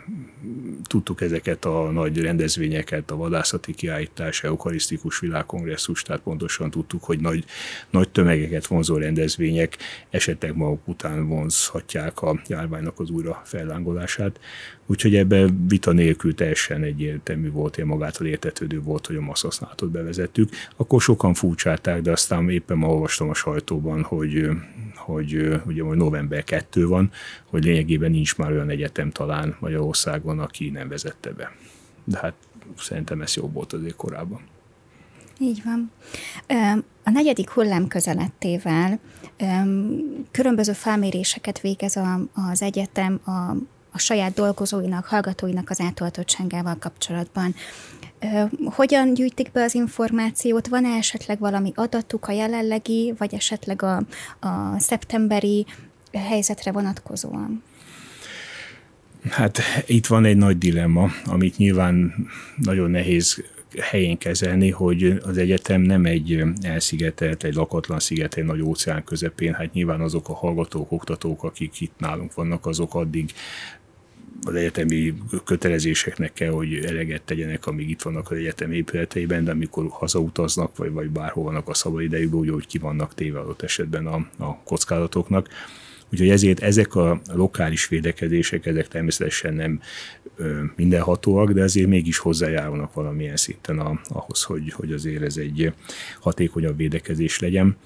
tudtuk 0.82 1.20
ezeket 1.20 1.64
a 1.64 1.90
nagy 1.90 2.20
rendezvényeket, 2.20 3.10
a 3.10 3.16
vadászati 3.16 3.74
kiállítás, 3.74 4.42
eukarisztikus 4.44 5.18
világkongresszus, 5.18 6.02
tehát 6.02 6.22
pontosan 6.22 6.70
tudtuk, 6.70 7.04
hogy 7.04 7.20
nagy, 7.20 7.44
nagy 7.90 8.08
tömegeket 8.08 8.66
vonzó 8.66 8.96
rendezvények 8.96 9.76
esetleg 10.10 10.56
maguk 10.56 10.88
után 10.88 11.28
vonzhatják 11.28 12.22
a 12.22 12.40
járványnak 12.48 13.00
az 13.00 13.10
újra 13.10 13.42
fellángolását. 13.44 14.40
Úgyhogy 14.86 15.16
ebbe 15.16 15.46
vita 15.68 15.92
nélkül 15.92 16.34
teljesen 16.34 16.82
egyértelmű 16.82 17.50
volt, 17.50 17.78
én 17.78 17.86
magától 17.86 18.26
értetődő 18.26 18.80
volt, 18.80 19.06
hogy 19.06 19.16
a 19.16 19.20
masszhasználatot 19.20 19.90
bevezettük. 19.90 20.50
Akkor 20.76 21.00
sokan 21.00 21.34
furcsálták, 21.34 22.02
de 22.02 22.10
aztán 22.10 22.50
éppen 22.50 22.76
ma 22.76 22.88
olvastam 22.88 23.28
a 23.28 23.34
sajtóban, 23.34 24.02
hogy, 24.02 24.48
hogy 25.06 25.60
ugye 25.66 25.82
hogy 25.82 25.96
november 25.96 26.44
2 26.44 26.86
van, 26.86 27.10
hogy 27.44 27.64
lényegében 27.64 28.10
nincs 28.10 28.36
már 28.36 28.50
olyan 28.50 28.70
egyetem 28.70 29.10
talán 29.10 29.56
Magyarországon, 29.58 30.38
aki 30.38 30.70
nem 30.70 30.88
vezette 30.88 31.30
be. 31.30 31.52
De 32.04 32.18
hát 32.18 32.34
szerintem 32.78 33.20
ez 33.20 33.36
jobb 33.36 33.52
volt 33.52 33.72
azért 33.72 33.96
korábban. 33.96 34.40
Így 35.38 35.62
van. 35.64 35.90
A 37.04 37.10
negyedik 37.10 37.50
hullám 37.50 37.88
közelettével 37.88 38.98
különböző 40.30 40.72
felméréseket 40.72 41.60
végez 41.60 41.98
az 42.34 42.62
egyetem 42.62 43.20
a 43.26 43.56
a 43.96 43.98
saját 43.98 44.34
dolgozóinak, 44.34 45.04
hallgatóinak 45.06 45.70
az 45.70 45.80
átoltottságával 45.80 46.76
kapcsolatban. 46.78 47.54
Hogyan 48.64 49.14
gyűjtik 49.14 49.52
be 49.52 49.62
az 49.62 49.74
információt? 49.74 50.68
Van-e 50.68 50.96
esetleg 50.96 51.38
valami 51.38 51.72
adatuk 51.74 52.28
a 52.28 52.32
jelenlegi, 52.32 53.14
vagy 53.18 53.34
esetleg 53.34 53.82
a, 53.82 53.96
a 54.40 54.78
szeptemberi 54.78 55.66
helyzetre 56.12 56.72
vonatkozóan? 56.72 57.62
Hát 59.30 59.58
itt 59.86 60.06
van 60.06 60.24
egy 60.24 60.36
nagy 60.36 60.58
dilemma, 60.58 61.10
amit 61.24 61.56
nyilván 61.56 62.14
nagyon 62.56 62.90
nehéz 62.90 63.44
helyén 63.80 64.18
kezelni, 64.18 64.70
hogy 64.70 65.18
az 65.22 65.38
egyetem 65.38 65.80
nem 65.80 66.04
egy 66.04 66.42
elszigetelt, 66.60 67.44
egy 67.44 67.54
lakatlan 67.54 67.98
sziget, 67.98 68.34
egy 68.34 68.44
nagy 68.44 68.60
óceán 68.60 69.04
közepén. 69.04 69.54
Hát 69.54 69.72
nyilván 69.72 70.00
azok 70.00 70.28
a 70.28 70.34
hallgatók, 70.34 70.92
oktatók, 70.92 71.44
akik 71.44 71.80
itt 71.80 71.94
nálunk 71.98 72.34
vannak, 72.34 72.66
azok 72.66 72.94
addig 72.94 73.32
az 74.48 74.54
egyetemi 74.54 75.14
kötelezéseknek 75.44 76.32
kell, 76.32 76.50
hogy 76.50 76.84
eleget 76.84 77.22
tegyenek, 77.22 77.66
amíg 77.66 77.90
itt 77.90 78.02
vannak 78.02 78.30
az 78.30 78.36
egyetem 78.36 78.72
épületeiben, 78.72 79.44
de 79.44 79.50
amikor 79.50 79.86
hazautaznak, 79.90 80.76
vagy, 80.76 80.92
vagy 80.92 81.10
bárhol 81.10 81.44
vannak 81.44 81.68
a 81.68 81.74
szabadidejükben, 81.74 82.38
úgy, 82.38 82.48
hogy 82.48 82.66
ki 82.66 82.78
vannak 82.78 83.14
téve 83.14 83.38
adott 83.38 83.62
esetben 83.62 84.06
a, 84.06 84.26
a 84.38 84.62
kockázatoknak. 84.64 85.48
Úgyhogy 86.12 86.28
ezért 86.28 86.60
ezek 86.60 86.94
a 86.94 87.20
lokális 87.32 87.88
védekezések, 87.88 88.66
ezek 88.66 88.88
természetesen 88.88 89.54
nem 89.54 89.80
mindenhatóak, 90.76 91.52
de 91.52 91.62
azért 91.62 91.88
mégis 91.88 92.18
hozzájárulnak 92.18 92.94
valamilyen 92.94 93.36
szinten 93.36 93.78
a, 93.78 94.00
ahhoz, 94.08 94.42
hogy, 94.42 94.72
hogy 94.72 94.92
azért 94.92 95.22
ez 95.22 95.36
egy 95.36 95.72
hatékonyabb 96.20 96.76
védekezés 96.76 97.38
legyen 97.38 97.76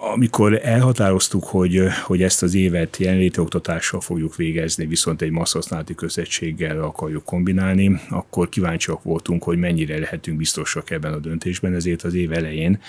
amikor 0.00 0.60
elhatároztuk, 0.62 1.44
hogy, 1.44 1.82
hogy 2.02 2.22
ezt 2.22 2.42
az 2.42 2.54
évet 2.54 2.96
jelenléti 2.96 3.40
oktatással 3.40 4.00
fogjuk 4.00 4.36
végezni, 4.36 4.86
viszont 4.86 5.22
egy 5.22 5.30
masszasználati 5.30 5.94
közösséggel 5.94 6.82
akarjuk 6.82 7.24
kombinálni, 7.24 8.00
akkor 8.10 8.48
kíváncsiak 8.48 9.02
voltunk, 9.02 9.42
hogy 9.42 9.58
mennyire 9.58 9.98
lehetünk 9.98 10.36
biztosak 10.36 10.90
ebben 10.90 11.12
a 11.12 11.18
döntésben, 11.18 11.74
ezért 11.74 12.02
az 12.02 12.14
év 12.14 12.32
elején 12.32 12.80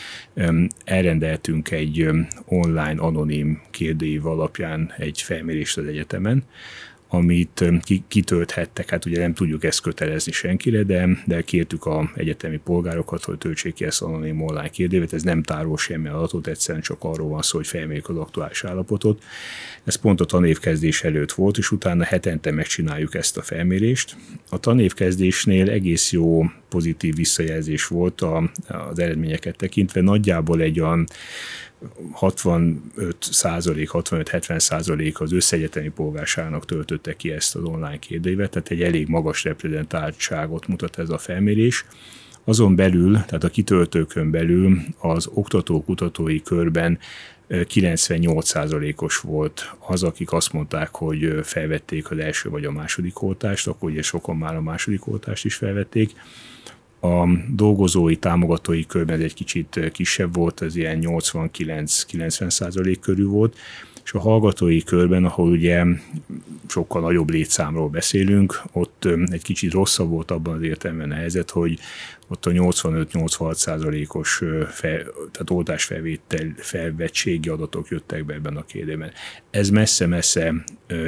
elrendeltünk 0.85 1.71
egy 1.71 2.09
online 2.45 3.01
anonim 3.01 3.61
kérdőív 3.71 4.25
alapján 4.25 4.93
egy 4.97 5.21
felmérést 5.21 5.77
az 5.77 5.85
egyetemen, 5.85 6.43
amit 7.13 7.65
kitölthettek. 8.07 8.89
Hát 8.89 9.05
ugye 9.05 9.19
nem 9.19 9.33
tudjuk 9.33 9.63
ezt 9.63 9.81
kötelezni 9.81 10.31
senkire, 10.31 10.83
de, 10.83 11.09
de 11.25 11.41
kértük 11.41 11.85
a 11.85 12.11
egyetemi 12.15 12.57
polgárokat, 12.57 13.23
hogy 13.23 13.37
töltsék 13.37 13.73
ki 13.73 13.85
ezt 13.85 14.01
anonim 14.01 14.41
online 14.41 14.69
kérdévet. 14.69 15.13
Ez 15.13 15.23
nem 15.23 15.43
tárol 15.43 15.77
semmi 15.77 16.07
adatot, 16.07 16.47
egyszerűen 16.47 16.83
csak 16.83 17.03
arról 17.03 17.29
van 17.29 17.41
szó, 17.41 17.57
hogy 17.57 17.67
felmérjük 17.67 18.09
az 18.09 18.17
aktuális 18.17 18.63
állapotot. 18.63 19.23
Ez 19.83 19.95
pont 19.95 20.21
a 20.21 20.25
tanévkezdés 20.25 21.03
előtt 21.03 21.31
volt, 21.31 21.57
és 21.57 21.71
utána 21.71 22.03
hetente 22.03 22.51
megcsináljuk 22.51 23.15
ezt 23.15 23.37
a 23.37 23.41
felmérést. 23.41 24.15
A 24.49 24.59
tanévkezdésnél 24.59 25.69
egész 25.69 26.11
jó 26.11 26.43
pozitív 26.69 27.15
visszajelzés 27.15 27.87
volt 27.87 28.21
a, 28.21 28.51
az 28.67 28.99
eredményeket 28.99 29.55
tekintve. 29.55 30.01
Nagyjából 30.01 30.61
egy 30.61 30.79
olyan 30.79 31.07
65 32.11 33.15
százalék, 33.19 33.89
65-70 33.93 34.59
százalék 34.59 35.19
az 35.19 35.33
összegyetemi 35.33 35.89
polgárságnak 35.89 36.65
töltötte 36.65 37.15
ki 37.15 37.31
ezt 37.31 37.55
az 37.55 37.63
online 37.63 37.99
kérdőívet, 37.99 38.49
tehát 38.49 38.69
egy 38.69 38.81
elég 38.81 39.07
magas 39.07 39.43
reprezentáltságot 39.43 40.67
mutat 40.67 40.99
ez 40.99 41.09
a 41.09 41.17
felmérés. 41.17 41.85
Azon 42.43 42.75
belül, 42.75 43.13
tehát 43.13 43.43
a 43.43 43.49
kitöltőkön 43.49 44.31
belül 44.31 44.77
az 44.99 45.27
oktató-kutatói 45.33 46.41
körben 46.41 46.99
98%-os 47.49 49.17
volt 49.17 49.75
az, 49.79 50.03
akik 50.03 50.31
azt 50.31 50.53
mondták, 50.53 50.95
hogy 50.95 51.39
felvették 51.43 52.11
az 52.11 52.17
első 52.17 52.49
vagy 52.49 52.65
a 52.65 52.71
második 52.71 53.21
oltást, 53.21 53.67
akkor 53.67 53.89
ugye 53.89 54.01
sokan 54.01 54.37
már 54.37 54.55
a 54.55 54.61
második 54.61 55.07
oltást 55.07 55.45
is 55.45 55.55
felvették 55.55 56.11
a 57.01 57.27
dolgozói, 57.55 58.15
támogatói 58.15 58.85
körben 58.85 59.19
egy 59.19 59.33
kicsit 59.33 59.89
kisebb 59.91 60.35
volt, 60.35 60.61
ez 60.61 60.75
ilyen 60.75 60.99
89-90 61.01 62.49
százalék 62.49 62.99
körül 62.99 63.29
volt, 63.29 63.57
és 64.03 64.13
a 64.13 64.19
hallgatói 64.19 64.83
körben, 64.83 65.25
ahol 65.25 65.49
ugye 65.49 65.85
sokkal 66.67 67.01
nagyobb 67.01 67.29
létszámról 67.29 67.89
beszélünk, 67.89 68.61
ott 68.71 69.07
egy 69.25 69.41
kicsit 69.41 69.71
rosszabb 69.71 70.09
volt 70.09 70.31
abban 70.31 70.55
az 70.55 70.61
értelemben 70.61 71.11
a 71.11 71.15
helyzet, 71.15 71.49
hogy 71.49 71.79
ott 72.31 72.45
a 72.45 72.51
85-86 72.51 73.53
százalékos 73.53 74.41
tehát 75.31 75.49
oltásfelvétel 75.49 76.53
felvettségi 76.57 77.49
adatok 77.49 77.87
jöttek 77.87 78.25
be 78.25 78.33
ebben 78.33 78.57
a 78.57 78.65
kérdében. 78.65 79.11
Ez 79.49 79.69
messze-messze 79.69 80.53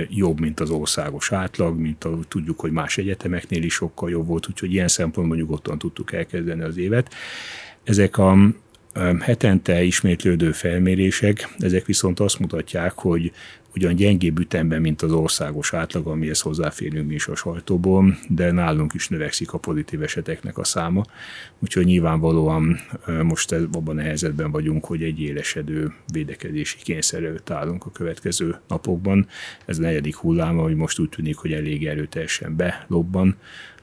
jobb, 0.10 0.40
mint 0.40 0.60
az 0.60 0.70
országos 0.70 1.32
átlag, 1.32 1.78
mint 1.80 2.04
a, 2.04 2.20
tudjuk, 2.28 2.60
hogy 2.60 2.72
más 2.72 2.98
egyetemeknél 2.98 3.64
is 3.64 3.74
sokkal 3.74 4.10
jobb 4.10 4.28
volt, 4.28 4.50
úgyhogy 4.50 4.74
ilyen 4.74 4.88
szempontból 4.88 5.38
nyugodtan 5.38 5.78
tudtuk 5.78 6.14
elkezdeni 6.14 6.62
az 6.62 6.78
évet. 6.78 7.14
Ezek 7.84 8.18
a 8.18 8.38
hetente 9.20 9.84
ismétlődő 9.84 10.52
felmérések, 10.52 11.56
ezek 11.60 11.86
viszont 11.86 12.20
azt 12.20 12.40
mutatják, 12.40 12.94
hogy 12.94 13.32
ugyan 13.76 13.96
gyengébb 13.96 14.40
ütemben, 14.40 14.82
mint 14.82 15.02
az 15.02 15.12
országos 15.12 15.74
átlag, 15.74 16.08
amihez 16.08 16.40
hozzáférünk 16.40 17.08
mi 17.08 17.14
is 17.14 17.28
a 17.28 17.36
sajtóból, 17.36 18.18
de 18.30 18.52
nálunk 18.52 18.94
is 18.94 19.08
növekszik 19.08 19.54
a 19.54 19.58
pozitív 19.58 20.02
eseteknek 20.02 20.58
a 20.58 20.64
száma, 20.64 21.06
úgyhogy 21.60 21.86
nyilvánvalóan 21.86 22.80
most 23.24 23.52
abban 23.52 23.98
a 23.98 24.02
helyzetben 24.02 24.52
vagyunk, 24.52 24.86
hogy 24.86 25.04
egy 25.04 25.22
élesedő 25.22 25.94
védekezési 26.12 26.78
kényszer 26.84 27.24
előtt 27.24 27.50
állunk 27.50 27.86
a 27.86 27.92
következő 27.92 28.56
napokban. 28.68 29.28
Ez 29.66 29.78
a 29.78 29.82
negyedik 29.82 30.16
hullám, 30.16 30.58
hogy 30.58 30.76
most 30.76 31.00
úgy 31.00 31.10
tűnik, 31.10 31.38
hogy 31.38 31.52
elég 31.52 31.88
erőteljesen 31.88 32.56
belobban, 32.56 33.36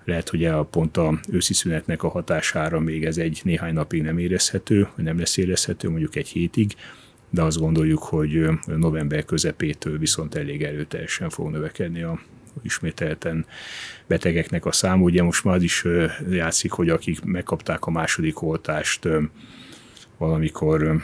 lehet, 0.05 0.29
hogy 0.29 0.45
a 0.45 0.65
pont 0.65 0.97
a 0.97 1.21
őszi 1.31 1.55
szünetnek 1.55 2.03
a 2.03 2.09
hatására 2.09 2.81
még 2.81 3.05
ez 3.05 3.19
egy 3.19 3.41
néhány 3.45 3.75
napig 3.75 4.03
nem 4.03 4.19
érezhető, 4.19 4.89
nem 4.97 5.19
lesz 5.19 5.37
érezhető, 5.37 5.89
mondjuk 5.89 6.17
egy 6.17 6.29
hétig, 6.29 6.75
de 7.31 7.43
azt 7.43 7.59
gondoljuk, 7.59 8.03
hogy 8.03 8.47
november 8.67 9.25
közepétől 9.25 9.99
viszont 9.99 10.35
elég 10.35 10.63
erőteljesen 10.63 11.29
fog 11.29 11.51
növekedni 11.51 12.03
a 12.03 12.21
ismételten 12.63 13.47
betegeknek 14.07 14.67
a 14.67 14.73
száma. 14.73 15.03
Ugye 15.03 15.23
most 15.23 15.45
már 15.45 15.55
az 15.55 15.63
is 15.63 15.85
játszik, 16.31 16.71
hogy 16.71 16.89
akik 16.89 17.25
megkapták 17.25 17.87
a 17.87 17.91
második 17.91 18.43
oltást 18.43 19.09
valamikor 20.19 21.03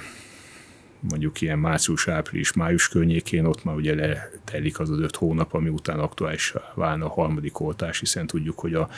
mondjuk 1.09 1.41
ilyen 1.41 1.59
március, 1.59 2.09
április, 2.09 2.53
május 2.53 2.89
környékén, 2.89 3.45
ott 3.45 3.65
már 3.65 3.75
ugye 3.75 3.95
letelik 3.95 4.79
az 4.81 4.91
az 4.91 5.01
öt 5.01 5.17
hónap, 5.17 5.55
ami 5.55 5.69
után 5.69 5.99
aktuális 5.99 6.55
válna 6.75 7.05
a 7.05 7.09
harmadik 7.09 7.61
oltás, 7.61 7.99
hiszen 7.99 8.27
tudjuk, 8.27 8.59
hogy 8.59 8.75
a 8.75 8.89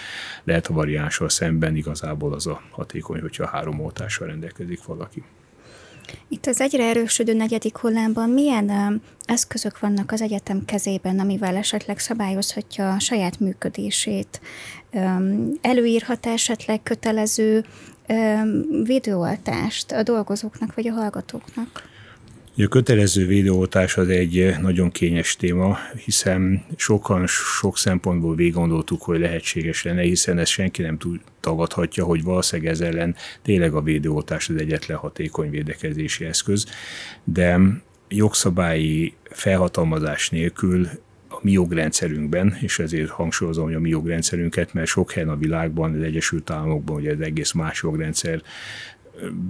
delta 0.45 0.73
variánssal 0.73 1.29
szemben 1.29 1.77
igazából 1.77 2.33
az 2.33 2.47
a 2.47 2.63
hatékony, 2.71 3.21
hogyha 3.21 3.47
három 3.47 3.81
oltással 3.81 4.27
rendelkezik 4.27 4.85
valaki. 4.85 5.23
Itt 6.29 6.47
az 6.47 6.61
egyre 6.61 6.85
erősödő 6.85 7.33
negyedik 7.35 7.77
hullámban 7.77 8.31
milyen 8.31 9.01
eszközök 9.25 9.79
vannak 9.79 10.13
az 10.13 10.23
egyetem 10.23 10.65
kezében, 10.65 11.19
amivel 11.19 11.57
esetleg 11.57 11.99
szabályozhatja 11.99 12.93
a 12.93 12.99
saját 12.99 13.41
működését? 13.41 14.41
Um, 14.93 15.53
előírhat 15.61 16.27
esetleg 16.27 16.83
kötelező 16.83 17.65
um, 18.09 18.85
a 19.89 20.03
dolgozóknak 20.03 20.75
vagy 20.75 20.89
a 20.89 20.93
hallgatóknak? 20.93 21.83
A 22.61 22.69
kötelező 22.69 23.27
védőoltás 23.27 23.97
az 23.97 24.09
egy 24.09 24.55
nagyon 24.61 24.91
kényes 24.91 25.37
téma, 25.37 25.79
hiszen 26.05 26.65
sokan 26.77 27.27
sok 27.27 27.79
szempontból 27.79 28.35
végiggondoltuk, 28.35 29.03
hogy 29.03 29.21
lehetséges 29.21 29.83
lenne, 29.83 30.03
hiszen 30.03 30.39
ezt 30.39 30.51
senki 30.51 30.83
nem 30.83 30.99
tud, 30.99 31.21
tagadhatja, 31.41 32.05
hogy 32.05 32.23
valószínűleg 32.23 32.73
ez 32.73 32.81
ellen 32.81 33.15
tényleg 33.43 33.75
a 33.75 33.83
védőoltás 33.83 34.49
az 34.49 34.57
egyetlen 34.57 34.99
hatékony 34.99 35.51
védekezési 35.51 36.25
eszköz, 36.25 36.67
de 37.25 37.61
jogszabályi 38.09 39.15
felhatalmazás 39.31 40.31
nélkül 40.31 40.89
a 41.29 41.39
mi 41.41 41.53
jogrendszerünkben, 41.53 42.57
és 42.61 42.79
ezért 42.79 43.11
hangsúlyozom, 43.11 43.65
hogy 43.65 43.75
a 43.75 43.81
mi 43.81 43.89
jogrendszerünket, 43.89 44.73
mert 44.73 44.87
sok 44.87 45.13
helyen 45.13 45.29
a 45.29 45.37
világban, 45.37 45.95
az 45.95 46.03
Egyesült 46.03 46.51
Államokban, 46.51 46.97
ugye 46.97 47.13
az 47.13 47.21
egész 47.21 47.53
más 47.53 47.83
jogrendszer 47.83 48.43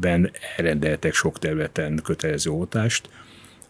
ben 0.01 0.31
elrendeltek 0.57 1.15
sok 1.15 1.39
területen 1.39 2.01
kötelező 2.05 2.51
oltást. 2.51 3.09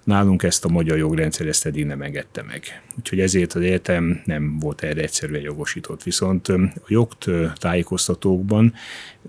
Nálunk 0.05 0.43
ezt 0.43 0.65
a 0.65 0.69
magyar 0.69 0.97
jogrendszer 0.99 1.47
ezt 1.47 1.67
eddig 1.67 1.87
nem 1.87 2.03
engedte 2.03 2.43
meg. 2.43 2.83
Úgyhogy 2.99 3.21
ezért 3.21 3.53
az 3.53 3.63
egyetem 3.63 4.23
nem 4.25 4.59
volt 4.59 4.83
erre 4.83 5.03
egyszerűen 5.03 5.43
jogosított. 5.43 6.03
Viszont 6.03 6.49
a 6.49 6.59
jogt 6.87 7.27
tájékoztatókban 7.55 8.75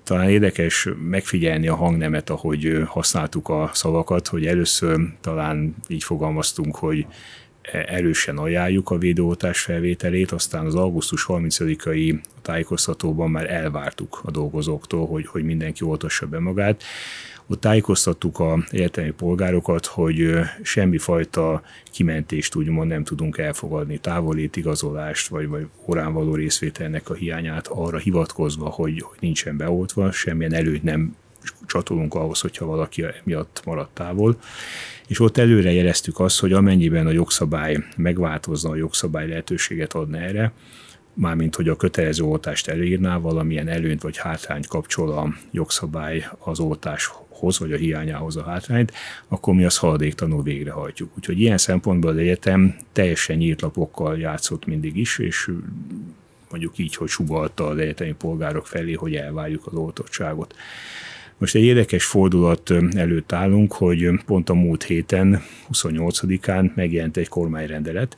talán 0.03 0.29
érdekes 0.29 0.87
megfigyelni 1.09 1.67
a 1.67 1.75
hangnemet, 1.75 2.29
ahogy 2.29 2.81
használtuk 2.85 3.49
a 3.49 3.69
szavakat, 3.73 4.27
hogy 4.27 4.45
először 4.45 4.99
talán 5.21 5.75
így 5.87 6.03
fogalmaztunk, 6.03 6.75
hogy 6.75 7.05
erősen 7.71 8.37
ajánljuk 8.37 8.89
a 8.89 8.97
védőoltás 8.97 9.61
felvételét, 9.61 10.31
aztán 10.31 10.65
az 10.65 10.75
augusztus 10.75 11.25
30-ai 11.27 12.19
tájékoztatóban 12.41 13.31
már 13.31 13.51
elvártuk 13.51 14.21
a 14.23 14.31
dolgozóktól, 14.31 15.07
hogy, 15.07 15.27
hogy 15.27 15.43
mindenki 15.43 15.83
oltassa 15.83 16.27
be 16.27 16.39
magát. 16.39 16.83
Ott 17.47 17.61
tájékoztattuk 17.61 18.39
a 18.39 18.63
egyetemi 18.69 19.11
polgárokat, 19.11 19.85
hogy 19.85 20.31
semmifajta 20.61 21.61
kimentést 21.91 22.55
úgymond 22.55 22.89
nem 22.89 23.03
tudunk 23.03 23.37
elfogadni, 23.37 23.97
távolétigazolást, 23.97 25.27
vagy, 25.27 25.47
vagy 25.47 25.67
órán 25.87 26.13
való 26.13 26.35
részvételnek 26.35 27.09
a 27.09 27.13
hiányát 27.13 27.67
arra 27.67 27.97
hivatkozva, 27.97 28.69
hogy, 28.69 29.01
hogy 29.01 29.17
nincsen 29.21 29.57
beoltva, 29.57 30.11
semmilyen 30.11 30.53
előtt 30.53 30.83
nem 30.83 31.15
csatolunk 31.65 32.13
ahhoz, 32.13 32.39
hogyha 32.39 32.65
valaki 32.65 33.05
miatt 33.23 33.61
maradt 33.65 33.93
távol. 33.93 34.39
És 35.07 35.19
ott 35.19 35.37
előre 35.37 35.71
jeleztük 35.71 36.19
azt, 36.19 36.39
hogy 36.39 36.53
amennyiben 36.53 37.07
a 37.07 37.11
jogszabály 37.11 37.77
megváltozna, 37.95 38.69
a 38.69 38.75
jogszabály 38.75 39.27
lehetőséget 39.27 39.93
adna 39.93 40.17
erre, 40.17 40.51
mármint 41.13 41.55
hogy 41.55 41.67
a 41.67 41.75
kötelező 41.75 42.23
oltást 42.23 42.67
előírná, 42.67 43.17
valamilyen 43.17 43.67
előnyt 43.67 44.01
vagy 44.01 44.17
hátrányt 44.17 44.67
kapcsol 44.67 45.11
a 45.11 45.33
jogszabály 45.51 46.29
az 46.39 46.59
oltáshoz, 46.59 47.59
vagy 47.59 47.73
a 47.73 47.77
hiányához 47.77 48.37
a 48.37 48.43
hátrányt, 48.43 48.93
akkor 49.27 49.53
mi 49.53 49.65
azt 49.65 49.77
haladéktanul 49.77 50.43
végrehajtjuk. 50.43 51.11
Úgyhogy 51.17 51.39
ilyen 51.39 51.57
szempontból 51.57 52.11
az 52.11 52.17
egyetem 52.17 52.75
teljesen 52.93 53.37
nyílt 53.37 53.61
lapokkal 53.61 54.17
játszott 54.17 54.65
mindig 54.65 54.97
is, 54.97 55.17
és 55.17 55.51
mondjuk 56.49 56.77
így, 56.77 56.95
hogy 56.95 57.07
sugalta 57.09 57.67
az 57.67 57.77
egyetemi 57.77 58.13
polgárok 58.13 58.67
felé, 58.67 58.93
hogy 58.93 59.15
elvárjuk 59.15 59.67
az 59.67 59.73
oltottságot. 59.73 60.55
Most 61.39 61.55
egy 61.55 61.63
érdekes 61.63 62.05
fordulat 62.05 62.73
előtt 62.95 63.31
állunk, 63.31 63.73
hogy 63.73 64.09
pont 64.25 64.49
a 64.49 64.53
múlt 64.53 64.83
héten, 64.83 65.41
28-án 65.73 66.73
megjelent 66.75 67.17
egy 67.17 67.27
kormányrendelet, 67.27 68.17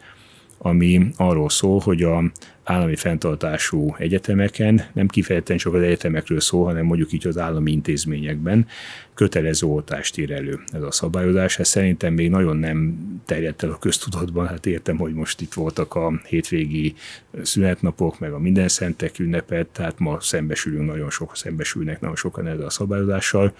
ami 0.63 1.11
arról 1.17 1.49
szól, 1.49 1.79
hogy 1.79 2.03
a 2.03 2.23
állami 2.63 2.95
fenntartású 2.95 3.95
egyetemeken, 3.97 4.81
nem 4.93 5.07
kifejezetten 5.07 5.57
csak 5.57 5.73
az 5.73 5.81
egyetemekről 5.81 6.39
szól, 6.39 6.65
hanem 6.65 6.85
mondjuk 6.85 7.11
így 7.11 7.27
az 7.27 7.37
állami 7.37 7.71
intézményekben 7.71 8.67
kötelező 9.13 9.67
oltást 9.67 10.17
ír 10.17 10.31
elő 10.31 10.59
ez 10.71 10.81
a 10.81 10.91
szabályozás. 10.91 11.59
Ez 11.59 11.67
szerintem 11.67 12.13
még 12.13 12.29
nagyon 12.29 12.57
nem 12.57 12.97
terjedt 13.25 13.63
el 13.63 13.69
a 13.69 13.77
köztudatban, 13.77 14.47
hát 14.47 14.65
értem, 14.65 14.97
hogy 14.97 15.13
most 15.13 15.41
itt 15.41 15.53
voltak 15.53 15.95
a 15.95 16.21
hétvégi 16.27 16.93
szünetnapok, 17.41 18.19
meg 18.19 18.31
a 18.31 18.39
minden 18.39 18.67
szentek 18.67 19.19
ünnepet, 19.19 19.67
tehát 19.67 19.99
ma 19.99 20.19
szembesülünk, 20.19 20.85
nagyon 20.85 21.09
sok 21.09 21.35
szembesülnek 21.35 22.01
nagyon 22.01 22.15
sokan 22.15 22.47
ezzel 22.47 22.65
a 22.65 22.69
szabályozással. 22.69 23.53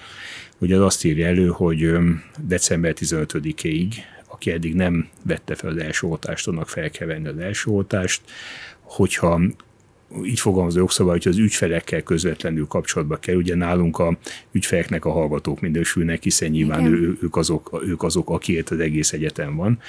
Ugye 0.58 0.76
az 0.76 0.82
azt 0.82 1.06
írja 1.06 1.28
elő, 1.28 1.48
hogy 1.48 1.94
december 2.40 2.94
15-ig 3.00 3.94
aki 4.42 4.52
eddig 4.52 4.76
nem 4.76 5.10
vette 5.24 5.56
fel 5.56 5.70
az 5.70 5.78
első 5.78 6.08
oltást, 6.08 6.48
annak 6.48 6.70
fel 6.70 6.90
kell 6.90 7.08
venni 7.08 7.28
az 7.28 7.38
első 7.38 7.72
oltást, 7.72 8.22
hogyha 8.82 9.42
így 10.24 10.40
fogalmaz 10.40 10.76
a 10.76 10.80
jogszabály, 10.80 11.18
hogy 11.18 11.28
az 11.28 11.38
ügyfelekkel 11.38 12.02
közvetlenül 12.02 12.68
kapcsolatba 12.68 13.18
kell. 13.18 13.36
Ugye 13.36 13.56
nálunk 13.56 14.00
a 14.00 14.18
ügyfeleknek 14.52 15.06
a 15.06 15.12
hallgatók 15.12 15.60
minősülnek, 15.60 16.24
hiszen 16.24 16.50
nyilván 16.50 16.86
ő, 16.86 17.18
ők, 17.22 17.36
azok, 17.36 17.84
ők 17.86 18.04
azok, 18.04 18.30
akiért 18.30 18.70
az 18.70 18.80
egész 18.80 19.14
egyetem 19.14 19.56
van. 19.56 19.80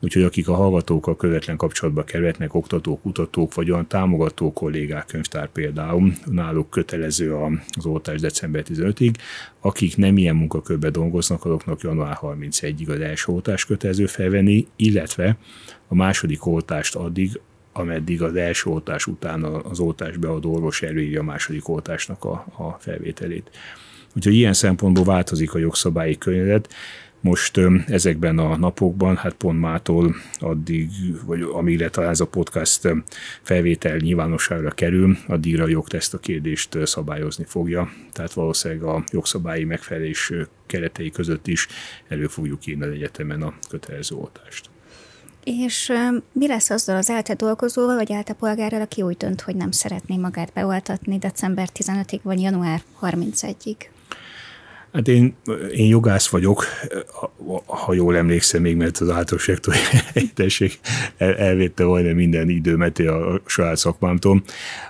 Úgyhogy 0.00 0.22
akik 0.22 0.48
a 0.48 0.54
hallgatókkal 0.54 1.16
közvetlen 1.16 1.56
kapcsolatba 1.56 2.04
kerülhetnek, 2.04 2.54
oktatók, 2.54 3.02
kutatók, 3.02 3.54
vagy 3.54 3.70
olyan 3.70 3.86
támogató 3.86 4.52
kollégák, 4.52 5.06
könyvtár 5.06 5.48
például, 5.48 6.12
náluk 6.24 6.70
kötelező 6.70 7.34
az 7.34 7.86
oltás 7.86 8.20
december 8.20 8.64
15-ig. 8.68 9.14
Akik 9.60 9.96
nem 9.96 10.16
ilyen 10.16 10.36
munkakörben 10.36 10.92
dolgoznak, 10.92 11.44
azoknak 11.44 11.80
január 11.80 12.18
31-ig 12.22 12.88
az 12.88 13.00
első 13.00 13.32
oltás 13.32 13.64
kötelező 13.64 14.06
felvenni, 14.06 14.66
illetve 14.76 15.36
a 15.88 15.94
második 15.94 16.46
oltást 16.46 16.94
addig, 16.94 17.40
ameddig 17.78 18.22
az 18.22 18.36
első 18.36 18.70
oltás 18.70 19.06
után 19.06 19.44
az 19.44 19.78
oltás 19.78 20.16
beadó 20.16 20.54
orvos 20.54 20.82
előírja 20.82 21.20
a 21.20 21.24
második 21.24 21.68
oltásnak 21.68 22.24
a, 22.24 22.46
a 22.56 22.76
felvételét. 22.78 23.50
Úgyhogy 24.16 24.34
ilyen 24.34 24.52
szempontból 24.52 25.04
változik 25.04 25.54
a 25.54 25.58
jogszabályi 25.58 26.18
környezet. 26.18 26.74
Most 27.20 27.60
ezekben 27.86 28.38
a 28.38 28.56
napokban, 28.56 29.16
hát 29.16 29.34
pont 29.34 29.60
mától 29.60 30.14
addig, 30.38 30.90
vagy 31.24 31.42
amíg 31.42 31.88
talán 31.88 32.10
ez 32.10 32.20
a 32.20 32.26
podcast 32.26 32.88
felvétel 33.42 33.96
nyilvánosságra 33.96 34.70
kerül, 34.70 35.16
addigra 35.26 35.64
a 35.64 35.68
jogteszt 35.68 36.14
a 36.14 36.18
kérdést 36.18 36.86
szabályozni 36.86 37.44
fogja. 37.44 37.92
Tehát 38.12 38.32
valószínűleg 38.32 38.82
a 38.82 39.04
jogszabályi 39.12 39.64
megfelelés 39.64 40.32
keretei 40.66 41.10
között 41.10 41.46
is 41.46 41.66
elő 42.08 42.26
fogjuk 42.26 42.66
írni 42.66 42.84
az 42.84 42.90
egyetemen 42.90 43.42
a 43.42 43.54
kötelező 43.68 44.16
oltást. 44.16 44.70
És 45.46 45.92
mi 46.32 46.46
lesz 46.46 46.70
azzal 46.70 46.96
az 46.96 47.10
ELTE 47.10 47.34
dolgozóval, 47.34 47.94
vagy 47.94 48.10
ELTE 48.10 48.32
polgárral, 48.32 48.80
aki 48.80 49.02
úgy 49.02 49.16
dönt, 49.16 49.40
hogy 49.40 49.56
nem 49.56 49.70
szeretné 49.70 50.16
magát 50.16 50.52
beoltatni 50.52 51.18
december 51.18 51.68
15-ig, 51.74 52.20
vagy 52.22 52.40
január 52.40 52.82
31-ig? 53.00 53.76
Hát 54.96 55.08
én, 55.08 55.34
én 55.74 55.86
jogász 55.86 56.28
vagyok, 56.28 56.64
ha 57.66 57.94
jól 57.94 58.16
emlékszem 58.16 58.62
még, 58.62 58.76
mert 58.76 58.98
az 58.98 59.08
általános 59.08 59.46
rektori 59.46 59.78
el, 61.16 61.34
elvétte 61.34 61.84
majdnem 61.84 62.16
minden 62.16 62.48
időmet 62.48 62.98
a 62.98 63.40
saját 63.46 63.76
szakmámtól, 63.76 64.42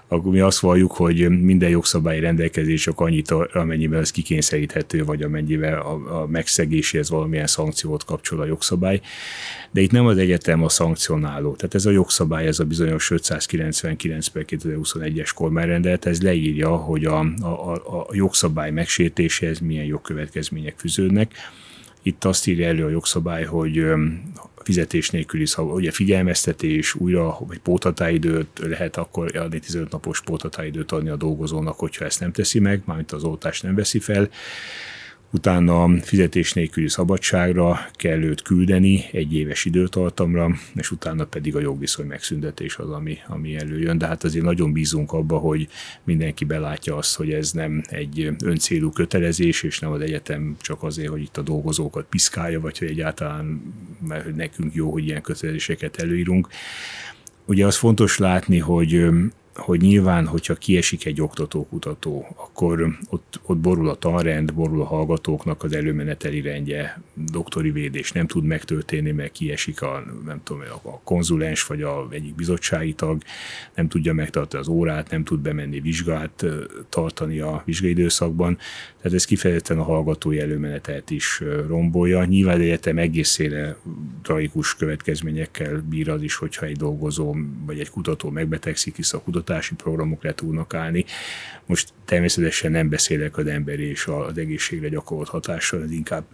akkor 0.09 0.33
mi 0.33 0.40
azt 0.40 0.59
valljuk, 0.59 0.92
hogy 0.92 1.29
minden 1.29 1.69
jogszabályi 1.69 2.21
rendelkezés 2.21 2.83
csak 2.83 3.01
annyit, 3.01 3.31
amennyiben 3.31 4.01
ez 4.01 4.11
kikényszeríthető, 4.11 5.05
vagy 5.05 5.23
amennyiben 5.23 5.75
a, 5.75 6.21
a 6.21 6.27
megszegéséhez 6.27 7.11
valamilyen 7.11 7.47
szankciót 7.47 8.05
kapcsol 8.05 8.40
a 8.40 8.45
jogszabály. 8.45 9.01
De 9.71 9.81
itt 9.81 9.90
nem 9.90 10.07
az 10.07 10.19
egyetem 10.19 10.62
a 10.62 10.69
szankcionáló. 10.69 11.55
Tehát 11.55 11.75
ez 11.75 11.87
a 11.87 11.90
jogszabály, 11.90 12.47
ez 12.47 12.59
a 12.59 12.64
bizonyos 12.64 13.11
599 13.11 14.27
per 14.27 14.45
2021-es 14.49 15.31
kormányrendelet, 15.35 16.07
ez 16.07 16.23
leírja, 16.23 16.77
hogy 16.77 17.05
a, 17.05 17.19
a, 17.40 17.73
a 17.75 18.07
jogszabály 18.11 18.71
megsértéséhez 18.71 19.59
milyen 19.59 19.85
jogkövetkezmények 19.96 20.78
fűződnek. 20.78 21.32
Itt 22.02 22.24
azt 22.24 22.46
írja 22.46 22.66
elő 22.66 22.85
a 22.85 22.88
jogszabály, 22.88 23.44
hogy 23.44 23.85
fizetés 24.62 25.11
nélküli 25.11 25.46
szab, 25.46 25.72
ugye 25.72 25.90
figyelmeztetés, 25.90 26.94
újra, 26.94 27.38
vagy 27.46 27.59
póthatáridőt 27.59 28.59
lehet 28.62 28.96
akkor 28.96 29.37
adni 29.37 29.59
15 29.59 29.90
napos 29.90 30.22
póthatáridőt 30.22 30.92
adni 30.92 31.09
a 31.09 31.16
dolgozónak, 31.16 31.78
hogyha 31.78 32.04
ezt 32.04 32.20
nem 32.20 32.32
teszi 32.32 32.59
meg, 32.59 32.82
mármint 32.85 33.12
az 33.12 33.24
oltást 33.24 33.62
nem 33.62 33.74
veszi 33.74 33.98
fel. 33.98 34.28
Utána 35.30 36.00
fizetés 36.02 36.52
nélküli 36.52 36.88
szabadságra 36.88 37.86
kell 37.92 38.22
őt 38.22 38.42
küldeni 38.42 39.04
egy 39.12 39.34
éves 39.34 39.64
időtartamra, 39.64 40.54
és 40.74 40.90
utána 40.90 41.24
pedig 41.24 41.56
a 41.56 41.60
jogviszony 41.60 42.06
megszüntetés 42.06 42.76
az, 42.76 42.90
ami, 42.90 43.18
ami 43.28 43.56
előjön. 43.56 43.98
De 43.98 44.06
hát 44.06 44.24
azért 44.24 44.44
nagyon 44.44 44.72
bízunk 44.72 45.12
abba, 45.12 45.38
hogy 45.38 45.68
mindenki 46.04 46.44
belátja 46.44 46.96
azt, 46.96 47.16
hogy 47.16 47.32
ez 47.32 47.52
nem 47.52 47.82
egy 47.88 48.30
öncélú 48.44 48.90
kötelezés, 48.90 49.62
és 49.62 49.78
nem 49.78 49.92
az 49.92 50.00
egyetem 50.00 50.56
csak 50.60 50.82
azért, 50.82 51.10
hogy 51.10 51.22
itt 51.22 51.36
a 51.36 51.42
dolgozókat 51.42 52.06
piszkálja, 52.08 52.60
vagy 52.60 52.78
hogy 52.78 52.88
egyáltalán 52.88 53.74
mert 54.06 54.36
nekünk 54.36 54.74
jó, 54.74 54.92
hogy 54.92 55.06
ilyen 55.06 55.22
kötelezéseket 55.22 55.96
előírunk. 55.96 56.48
Ugye 57.44 57.66
az 57.66 57.76
fontos 57.76 58.18
látni, 58.18 58.58
hogy 58.58 59.08
hogy 59.57 59.81
nyilván, 59.81 60.27
hogyha 60.27 60.55
kiesik 60.55 61.07
egy 61.07 61.21
oktató-kutató, 61.21 62.27
akkor 62.37 62.97
ott, 63.09 63.40
ott 63.42 63.57
borul 63.57 63.88
a 63.88 63.95
tanrend, 63.95 64.55
borul 64.55 64.81
a 64.81 64.85
hallgatóknak 64.85 65.62
az 65.62 65.73
előmeneteli 65.73 66.40
rendje, 66.40 67.03
doktori 67.14 67.71
védés 67.71 68.12
nem 68.12 68.27
tud 68.27 68.45
megtörténni, 68.45 69.11
mert 69.11 69.33
kiesik 69.33 69.83
a, 69.83 70.05
nem 70.25 70.40
tudom, 70.42 70.62
a 70.83 71.01
konzulens 71.01 71.66
vagy 71.66 71.83
a 71.83 72.07
egyik 72.11 72.35
bizottsági 72.35 72.92
tag, 72.92 73.23
nem 73.75 73.88
tudja 73.88 74.12
megtartani 74.12 74.62
az 74.62 74.69
órát, 74.69 75.11
nem 75.11 75.25
tud 75.25 75.40
bemenni 75.40 75.81
vizsgát 75.81 76.45
tartani 76.88 77.38
a 77.38 77.62
vizsgaidőszakban, 77.64 78.59
tehát 78.97 79.16
ez 79.16 79.25
kifejezetten 79.25 79.79
a 79.79 79.83
hallgatói 79.83 80.40
előmenetet 80.40 81.11
is 81.11 81.42
rombolja. 81.66 82.25
Nyilván 82.25 82.61
egyetem 82.61 82.99
egészére 82.99 83.77
tragikus 84.23 84.77
következményekkel 84.77 85.83
bír 85.88 86.11
az 86.11 86.23
is, 86.23 86.35
hogyha 86.35 86.66
egy 86.66 86.77
dolgozó 86.77 87.37
vagy 87.66 87.81
egy 87.81 87.90
kutató 87.90 88.31
megbetegszik, 88.31 88.97
hisz 88.97 89.12
a 89.12 89.21
kutatási 89.21 89.45
programok 89.76 90.22
le 90.22 90.35
tudnak 90.35 90.74
állni. 90.74 91.04
Most 91.66 91.92
természetesen 92.04 92.70
nem 92.70 92.88
beszélek 92.88 93.37
az 93.37 93.46
emberi 93.46 93.82
és 93.82 94.06
az 94.06 94.38
egészségre 94.38 94.88
gyakorolt 94.88 95.28
hatással, 95.28 95.82
ez 95.82 95.90
inkább 95.90 96.24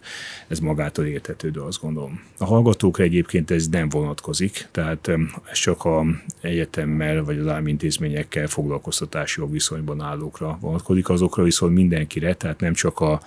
ez 0.49 0.59
magától 0.59 1.05
értetődő, 1.05 1.61
azt 1.61 1.81
gondolom. 1.81 2.23
A 2.39 2.45
hallgatókra 2.45 3.05
egyébként 3.05 3.51
ez 3.51 3.69
nem 3.69 3.89
vonatkozik, 3.89 4.69
tehát 4.71 5.09
ez 5.51 5.59
csak 5.59 5.85
a 5.85 6.05
egyetemmel 6.41 7.25
vagy 7.25 7.39
az 7.39 7.47
álmintézményekkel 7.47 8.47
foglalkoztatási 8.47 9.41
jogviszonyban 9.41 10.01
állókra 10.01 10.59
vonatkozik, 10.61 11.09
azokra 11.09 11.43
viszont 11.43 11.75
mindenkire, 11.75 12.35
tehát 12.35 12.61
nem 12.61 12.75
csak 12.75 13.01
a 13.01 13.23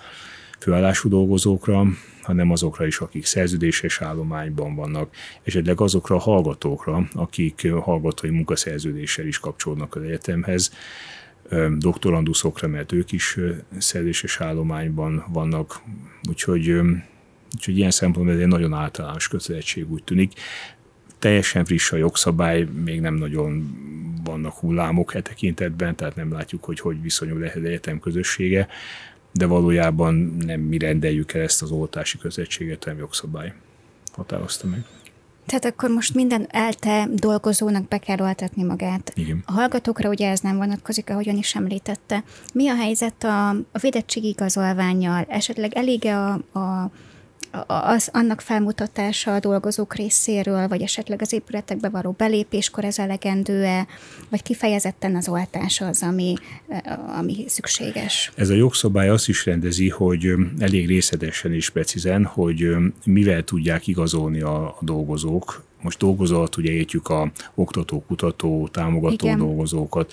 főállású 0.58 1.08
dolgozókra, 1.08 1.86
hanem 2.26 2.50
azokra 2.50 2.86
is, 2.86 2.98
akik 2.98 3.24
szerződéses 3.24 4.00
állományban 4.00 4.74
vannak, 4.74 5.14
esetleg 5.42 5.80
azokra 5.80 6.16
a 6.16 6.18
hallgatókra, 6.18 7.08
akik 7.14 7.72
hallgatói 7.72 8.30
munkaszerződéssel 8.30 9.26
is 9.26 9.38
kapcsolódnak 9.38 9.94
az 9.94 10.02
egyetemhez, 10.02 10.72
doktoranduszokra, 11.78 12.68
mert 12.68 12.92
ők 12.92 13.12
is 13.12 13.38
szerződéses 13.78 14.40
állományban 14.40 15.24
vannak, 15.32 15.80
úgyhogy, 16.28 16.68
úgyhogy 17.54 17.76
ilyen 17.76 17.90
szempontból 17.90 18.34
ez 18.34 18.40
egy 18.40 18.46
nagyon 18.46 18.72
általános 18.72 19.28
kötelezettség 19.28 19.90
úgy 19.90 20.04
tűnik. 20.04 20.32
Teljesen 21.18 21.64
friss 21.64 21.92
a 21.92 21.96
jogszabály, 21.96 22.62
még 22.84 23.00
nem 23.00 23.14
nagyon 23.14 23.76
vannak 24.24 24.54
hullámok 24.54 25.14
e 25.14 25.22
tekintetben, 25.22 25.96
tehát 25.96 26.16
nem 26.16 26.32
látjuk, 26.32 26.64
hogy 26.64 26.80
hogy 26.80 27.02
viszonyul 27.02 27.44
ehhez 27.44 27.62
egyetem 27.62 28.00
közössége, 28.00 28.68
de 29.36 29.46
valójában 29.46 30.36
nem 30.46 30.60
mi 30.60 30.78
rendeljük 30.78 31.32
el 31.32 31.42
ezt 31.42 31.62
az 31.62 31.70
oltási 31.70 32.18
közelséget, 32.18 32.84
hanem 32.84 32.98
jogszabály 32.98 33.52
határozta 34.12 34.66
meg. 34.66 34.84
Tehát 35.46 35.64
akkor 35.64 35.90
most 35.90 36.14
minden 36.14 36.46
elte 36.50 37.08
dolgozónak 37.12 37.88
be 37.88 37.98
kell 37.98 38.20
oltatni 38.20 38.62
magát. 38.62 39.12
Igen. 39.14 39.42
A 39.46 39.52
hallgatókra 39.52 40.08
ugye 40.08 40.30
ez 40.30 40.40
nem 40.40 40.56
vonatkozik, 40.56 41.10
ahogyan 41.10 41.36
is 41.36 41.54
említette. 41.54 42.24
Mi 42.52 42.68
a 42.68 42.74
helyzet 42.74 43.24
a, 43.24 43.48
a 43.48 43.78
védettségi 43.80 44.28
igazolványjal? 44.28 45.26
Esetleg 45.28 45.74
elég-e 45.74 46.18
a, 46.18 46.58
a 46.58 46.90
az, 47.66 48.08
annak 48.12 48.40
felmutatása 48.40 49.34
a 49.34 49.40
dolgozók 49.40 49.94
részéről, 49.94 50.68
vagy 50.68 50.82
esetleg 50.82 51.22
az 51.22 51.32
épületekbe 51.32 51.88
való 51.88 52.10
belépéskor 52.10 52.84
ez 52.84 52.98
elegendő-e, 52.98 53.86
vagy 54.28 54.42
kifejezetten 54.42 55.16
az 55.16 55.28
oltás 55.28 55.80
az, 55.80 56.02
ami, 56.02 56.34
ami 57.18 57.44
szükséges? 57.46 58.32
Ez 58.34 58.48
a 58.48 58.54
jogszabály 58.54 59.08
azt 59.08 59.28
is 59.28 59.44
rendezi, 59.46 59.88
hogy 59.88 60.34
elég 60.58 60.86
részletesen 60.86 61.52
és 61.52 61.70
precízen, 61.70 62.24
hogy 62.24 62.68
mivel 63.04 63.42
tudják 63.42 63.86
igazolni 63.86 64.40
a, 64.40 64.64
a 64.66 64.78
dolgozók, 64.80 65.64
most 65.82 65.98
dolgozót 65.98 66.56
ugye 66.56 66.70
értjük 66.70 67.08
a 67.08 67.30
oktató, 67.54 68.04
kutató, 68.06 68.68
támogató 68.72 69.26
Igen. 69.26 69.38
dolgozókat, 69.38 70.12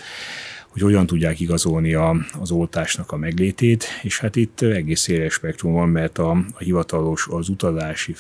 hogy 0.74 0.82
hogyan 0.82 1.06
tudják 1.06 1.40
igazolni 1.40 1.94
a, 1.94 2.16
az 2.40 2.52
oltásnak 2.52 3.12
a 3.12 3.18
meglétét, 3.18 3.86
és 4.02 4.20
hát 4.20 4.36
itt 4.36 4.62
egész 4.62 5.00
széles 5.00 5.34
spektrum 5.34 5.74
van, 5.74 5.90
mert 5.90 6.18
a, 6.18 6.32
a 6.32 6.58
hivatalos, 6.58 7.28
az 7.32 7.50
utazási, 7.50 8.16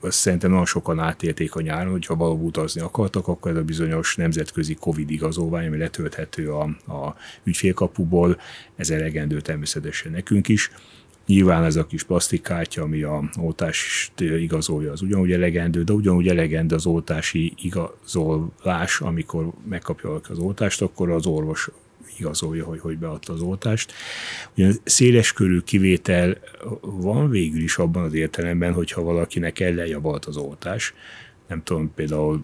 azt 0.00 0.18
szerintem 0.18 0.50
nagyon 0.50 0.66
sokan 0.66 0.98
átélték 0.98 1.54
a 1.54 1.60
nyáron, 1.60 1.92
hogyha 1.92 2.16
valahol 2.16 2.44
utazni 2.44 2.80
akartak, 2.80 3.28
akkor 3.28 3.50
ez 3.50 3.56
a 3.56 3.62
bizonyos 3.62 4.16
nemzetközi 4.16 4.74
Covid 4.74 5.10
igazolvány, 5.10 5.66
ami 5.66 5.78
letölthető 5.78 6.52
a, 6.52 6.62
a 6.92 7.14
ügyfélkapuból, 7.44 8.40
ez 8.76 8.90
elegendő 8.90 9.40
természetesen 9.40 10.12
nekünk 10.12 10.48
is. 10.48 10.70
Nyilván 11.28 11.64
ez 11.64 11.76
a 11.76 11.86
kis 11.86 12.02
plastikkártya, 12.02 12.82
ami 12.82 13.02
a 13.02 13.30
oltást 13.40 14.20
igazolja, 14.20 14.92
az 14.92 15.02
ugyanúgy 15.02 15.32
elegendő, 15.32 15.82
de 15.82 15.92
ugyanúgy 15.92 16.28
elegendő 16.28 16.74
az 16.74 16.86
oltási 16.86 17.52
igazolás, 17.62 19.00
amikor 19.00 19.50
megkapja 19.68 20.20
az 20.28 20.38
oltást, 20.38 20.82
akkor 20.82 21.10
az 21.10 21.26
orvos 21.26 21.68
igazolja, 22.18 22.64
hogy 22.64 22.80
hogy 22.80 22.98
beadta 22.98 23.32
az 23.32 23.40
oltást. 23.40 23.92
Ugyan 24.56 24.72
széles 24.84 25.32
körű 25.32 25.60
kivétel 25.60 26.38
van 26.80 27.30
végül 27.30 27.62
is 27.62 27.76
abban 27.76 28.02
az 28.02 28.14
értelemben, 28.14 28.72
hogyha 28.72 29.02
valakinek 29.02 29.60
ellenjavalt 29.60 30.24
az 30.24 30.36
oltás, 30.36 30.94
nem 31.48 31.62
tudom, 31.62 31.94
például 31.94 32.42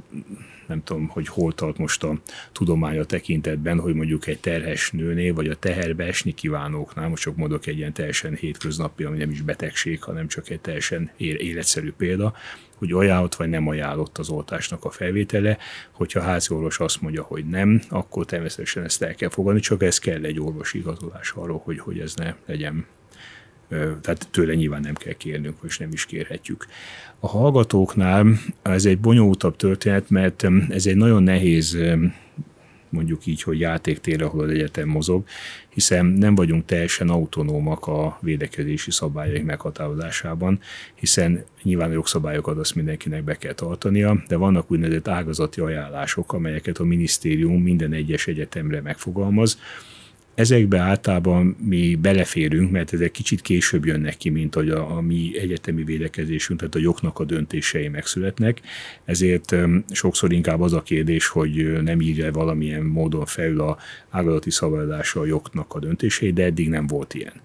nem 0.67 0.83
tudom, 0.85 1.09
hogy 1.09 1.29
hol 1.29 1.55
tart 1.55 1.79
most 1.79 2.05
a 2.05 2.19
tudománya 2.53 3.05
tekintetben, 3.05 3.81
hogy 3.81 3.95
mondjuk 3.95 4.27
egy 4.27 4.41
terhes 4.41 4.91
nőnél, 4.91 5.35
vagy 5.35 5.49
a 5.49 5.55
teherbe 5.55 6.05
esni 6.05 6.33
kívánóknál, 6.33 7.09
most 7.09 7.23
csak 7.23 7.37
mondok 7.37 7.67
egy 7.67 7.79
ilyen 7.79 7.93
teljesen 7.93 8.35
hétköznapi, 8.35 9.05
ami 9.05 9.17
nem 9.17 9.31
is 9.31 9.41
betegség, 9.41 10.03
hanem 10.03 10.29
csak 10.29 10.51
egy 10.51 10.61
teljesen 10.61 11.11
életszerű 11.17 11.93
példa, 11.93 12.35
hogy 12.77 12.93
ajánlott 12.93 13.35
vagy 13.35 13.49
nem 13.49 13.69
ajánlott 13.69 14.19
az 14.19 14.29
oltásnak 14.29 14.85
a 14.85 14.91
felvétele. 14.91 15.59
Hogyha 15.91 16.21
a 16.21 16.23
házi 16.23 16.55
orvos 16.55 16.81
azt 16.81 17.01
mondja, 17.01 17.23
hogy 17.23 17.47
nem, 17.47 17.83
akkor 17.89 18.25
természetesen 18.25 18.85
ezt 18.85 19.03
el 19.03 19.15
kell 19.15 19.29
fogadni, 19.29 19.61
csak 19.61 19.83
ez 19.83 19.99
kell 19.99 20.25
egy 20.25 20.41
orvosi 20.41 20.79
igazolás 20.79 21.31
arról, 21.31 21.61
hogy, 21.65 21.79
hogy 21.79 21.99
ez 21.99 22.15
ne 22.15 22.35
legyen 22.47 22.87
tehát 23.69 24.29
tőle 24.31 24.55
nyilván 24.55 24.81
nem 24.81 24.95
kell 24.95 25.13
kérnünk, 25.13 25.57
és 25.63 25.79
nem 25.79 25.93
is 25.93 26.07
kérhetjük. 26.07 26.67
A 27.21 27.29
hallgatóknál 27.29 28.27
ez 28.63 28.85
egy 28.85 28.99
bonyolultabb 28.99 29.57
történet, 29.57 30.11
mert 30.11 30.47
ez 30.69 30.87
egy 30.87 30.97
nagyon 30.97 31.23
nehéz 31.23 31.79
mondjuk 32.95 33.27
így, 33.27 33.43
hogy 33.43 33.61
játéktér, 33.61 34.23
ahol 34.23 34.45
az 34.45 34.51
egyetem 34.51 34.89
mozog, 34.89 35.25
hiszen 35.69 36.07
nem 36.07 36.35
vagyunk 36.35 36.65
teljesen 36.65 37.09
autonómak 37.09 37.87
a 37.87 38.19
védekezési 38.21 38.91
szabályok 38.91 39.45
meghatározásában, 39.45 40.61
hiszen 40.95 41.45
nyilván 41.63 41.91
a 41.91 41.93
jogszabályokat 41.93 42.59
azt 42.59 42.75
mindenkinek 42.75 43.25
be 43.25 43.35
kell 43.35 43.53
tartania, 43.53 44.23
de 44.29 44.37
vannak 44.37 44.71
úgynevezett 44.71 45.09
ágazati 45.09 45.61
ajánlások, 45.61 46.33
amelyeket 46.33 46.79
a 46.79 46.85
minisztérium 46.85 47.63
minden 47.63 47.93
egyes 47.93 48.27
egyetemre 48.27 48.81
megfogalmaz, 48.81 49.59
Ezekbe 50.35 50.79
általában 50.79 51.57
mi 51.65 51.95
beleférünk, 51.95 52.71
mert 52.71 52.93
ezek 52.93 53.11
kicsit 53.11 53.41
később 53.41 53.87
jönnek 53.87 54.17
ki, 54.17 54.29
mint 54.31 54.55
hogy 54.55 54.69
a, 54.69 54.97
a 54.97 55.01
mi 55.01 55.39
egyetemi 55.39 55.85
védekezésünk, 55.85 56.59
tehát 56.59 56.75
a 56.75 56.79
jognak 56.79 57.19
a 57.19 57.25
döntései 57.25 57.89
megszületnek. 57.89 58.61
Ezért 59.05 59.57
sokszor 59.91 60.33
inkább 60.33 60.61
az 60.61 60.73
a 60.73 60.83
kérdés, 60.83 61.27
hogy 61.27 61.83
nem 61.83 62.01
írja 62.01 62.33
valamilyen 62.33 62.83
módon 62.83 63.27
felül 63.27 63.61
a 63.61 63.79
ágazati 64.11 64.51
szabadulása 64.51 65.21
a 65.21 65.27
jognak 65.27 65.75
a 65.75 65.79
döntései, 65.79 66.33
de 66.33 66.45
eddig 66.45 66.69
nem 66.69 66.87
volt 66.87 67.15
ilyen. 67.15 67.41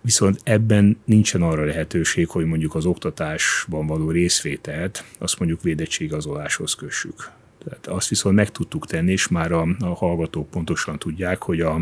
Viszont 0.00 0.40
ebben 0.42 0.96
nincsen 1.04 1.42
arra 1.42 1.64
lehetőség, 1.64 2.28
hogy 2.28 2.44
mondjuk 2.44 2.74
az 2.74 2.86
oktatásban 2.86 3.86
való 3.86 4.10
részvételt, 4.10 5.04
azt 5.18 5.38
mondjuk 5.38 5.62
védettségazoláshoz 5.62 6.74
kössük. 6.74 7.30
Tehát 7.64 7.86
azt 7.86 8.08
viszont 8.08 8.36
meg 8.36 8.50
tudtuk 8.50 8.86
tenni, 8.86 9.12
és 9.12 9.28
már 9.28 9.52
a, 9.52 9.66
a 9.78 9.94
hallgatók 9.94 10.50
pontosan 10.50 10.98
tudják, 10.98 11.42
hogy 11.42 11.60
a, 11.60 11.80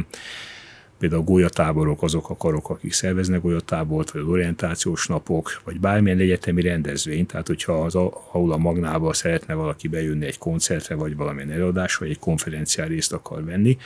például 0.99 1.21
a 1.21 1.25
golyatáborok 1.25 2.03
azok 2.03 2.31
a 2.31 2.37
karok, 2.37 2.71
akik 2.71 2.93
szerveznek 2.93 3.41
golyatábort, 3.41 4.11
vagy 4.11 4.23
az 4.23 4.29
orientációs 4.29 5.07
napok, 5.07 5.61
vagy 5.65 5.81
bármilyen 5.81 6.19
egyetemi 6.19 6.63
rendezvény, 6.63 7.27
tehát 7.27 7.47
hogyha 7.47 7.85
az 7.85 7.95
aula 8.33 8.57
magnába 8.57 9.13
szeretne 9.13 9.55
valaki 9.55 9.89
bejönni 9.89 10.27
egy 10.27 10.39
koncertre, 10.39 10.95
vagy 10.95 11.17
valamilyen 11.17 11.51
előadás, 11.51 11.97
vagy 11.97 12.11
egy 12.11 12.19
konferencián 12.19 12.89
részt 12.89 13.13
akar 13.13 13.45
venni, 13.45 13.79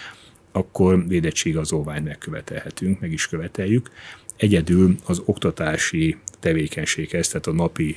akkor 0.52 1.06
védettségazolványt 1.06 2.04
megkövetelhetünk, 2.04 3.00
meg 3.00 3.12
is 3.12 3.28
követeljük. 3.28 3.90
Egyedül 4.36 4.96
az 5.06 5.22
oktatási 5.24 6.16
tevékenységhez, 6.40 7.28
tehát 7.28 7.46
a 7.46 7.52
napi 7.52 7.96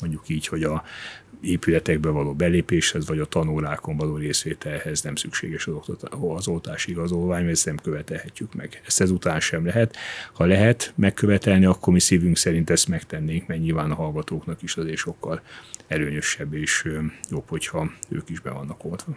mondjuk 0.00 0.28
így, 0.28 0.46
hogy 0.46 0.62
a 0.62 0.84
épületekbe 1.42 2.08
való 2.08 2.34
belépéshez, 2.34 3.06
vagy 3.06 3.18
a 3.18 3.24
tanórákon 3.24 3.96
való 3.96 4.16
részvételhez 4.16 5.02
nem 5.02 5.14
szükséges 5.14 5.66
az, 5.66 5.96
az 6.10 6.48
oltási 6.48 6.90
igazolvány, 6.90 7.40
mert 7.40 7.54
ezt 7.54 7.66
nem 7.66 7.76
követelhetjük 7.76 8.54
meg. 8.54 8.80
Ezt 8.86 9.00
ezután 9.00 9.40
sem 9.40 9.66
lehet. 9.66 9.96
Ha 10.32 10.44
lehet 10.44 10.92
megkövetelni, 10.94 11.64
akkor 11.64 11.92
mi 11.92 12.00
szívünk 12.00 12.36
szerint 12.36 12.70
ezt 12.70 12.88
megtennénk, 12.88 13.46
mert 13.46 13.60
nyilván 13.60 13.90
a 13.90 13.94
hallgatóknak 13.94 14.62
is 14.62 14.76
azért 14.76 14.96
sokkal 14.96 15.42
előnyösebb 15.86 16.54
és 16.54 16.88
jobb, 17.30 17.48
hogyha 17.48 17.92
ők 18.08 18.28
is 18.28 18.40
be 18.40 18.50
vannak 18.50 18.84
oltva. 18.84 19.16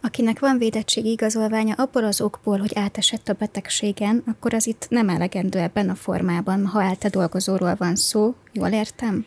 Akinek 0.00 0.38
van 0.38 0.58
védettségi 0.58 1.10
igazolványa 1.10 1.74
abból 1.74 2.04
az 2.04 2.20
okból, 2.20 2.58
hogy 2.58 2.70
átesett 2.74 3.28
a 3.28 3.32
betegségen, 3.32 4.22
akkor 4.26 4.54
az 4.54 4.66
itt 4.66 4.86
nem 4.90 5.08
elegendő 5.08 5.58
ebben 5.58 5.88
a 5.88 5.94
formában, 5.94 6.66
ha 6.66 6.82
elte 6.82 7.08
dolgozóról 7.08 7.74
van 7.78 7.96
szó. 7.96 8.34
Jól 8.52 8.68
értem? 8.68 9.26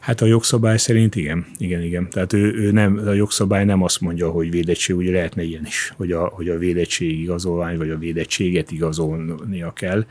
Hát 0.00 0.20
a 0.20 0.26
jogszabály 0.26 0.76
szerint 0.76 1.16
igen, 1.16 1.46
igen, 1.58 1.82
igen. 1.82 2.10
Tehát 2.10 2.32
ő, 2.32 2.54
ő 2.54 2.70
nem, 2.70 3.00
a 3.06 3.12
jogszabály 3.12 3.64
nem 3.64 3.82
azt 3.82 4.00
mondja, 4.00 4.30
hogy 4.30 4.50
védettség, 4.50 4.96
ugye 4.96 5.12
lehetne 5.12 5.42
ilyen 5.42 5.66
is, 5.66 5.92
hogy 5.96 6.12
a, 6.12 6.26
hogy 6.26 6.48
a 6.48 6.58
védettség 6.58 7.20
igazolvány, 7.20 7.76
vagy 7.76 7.90
a 7.90 7.98
védettséget 7.98 8.70
igazolnia 8.70 9.72
kell, 9.72 10.04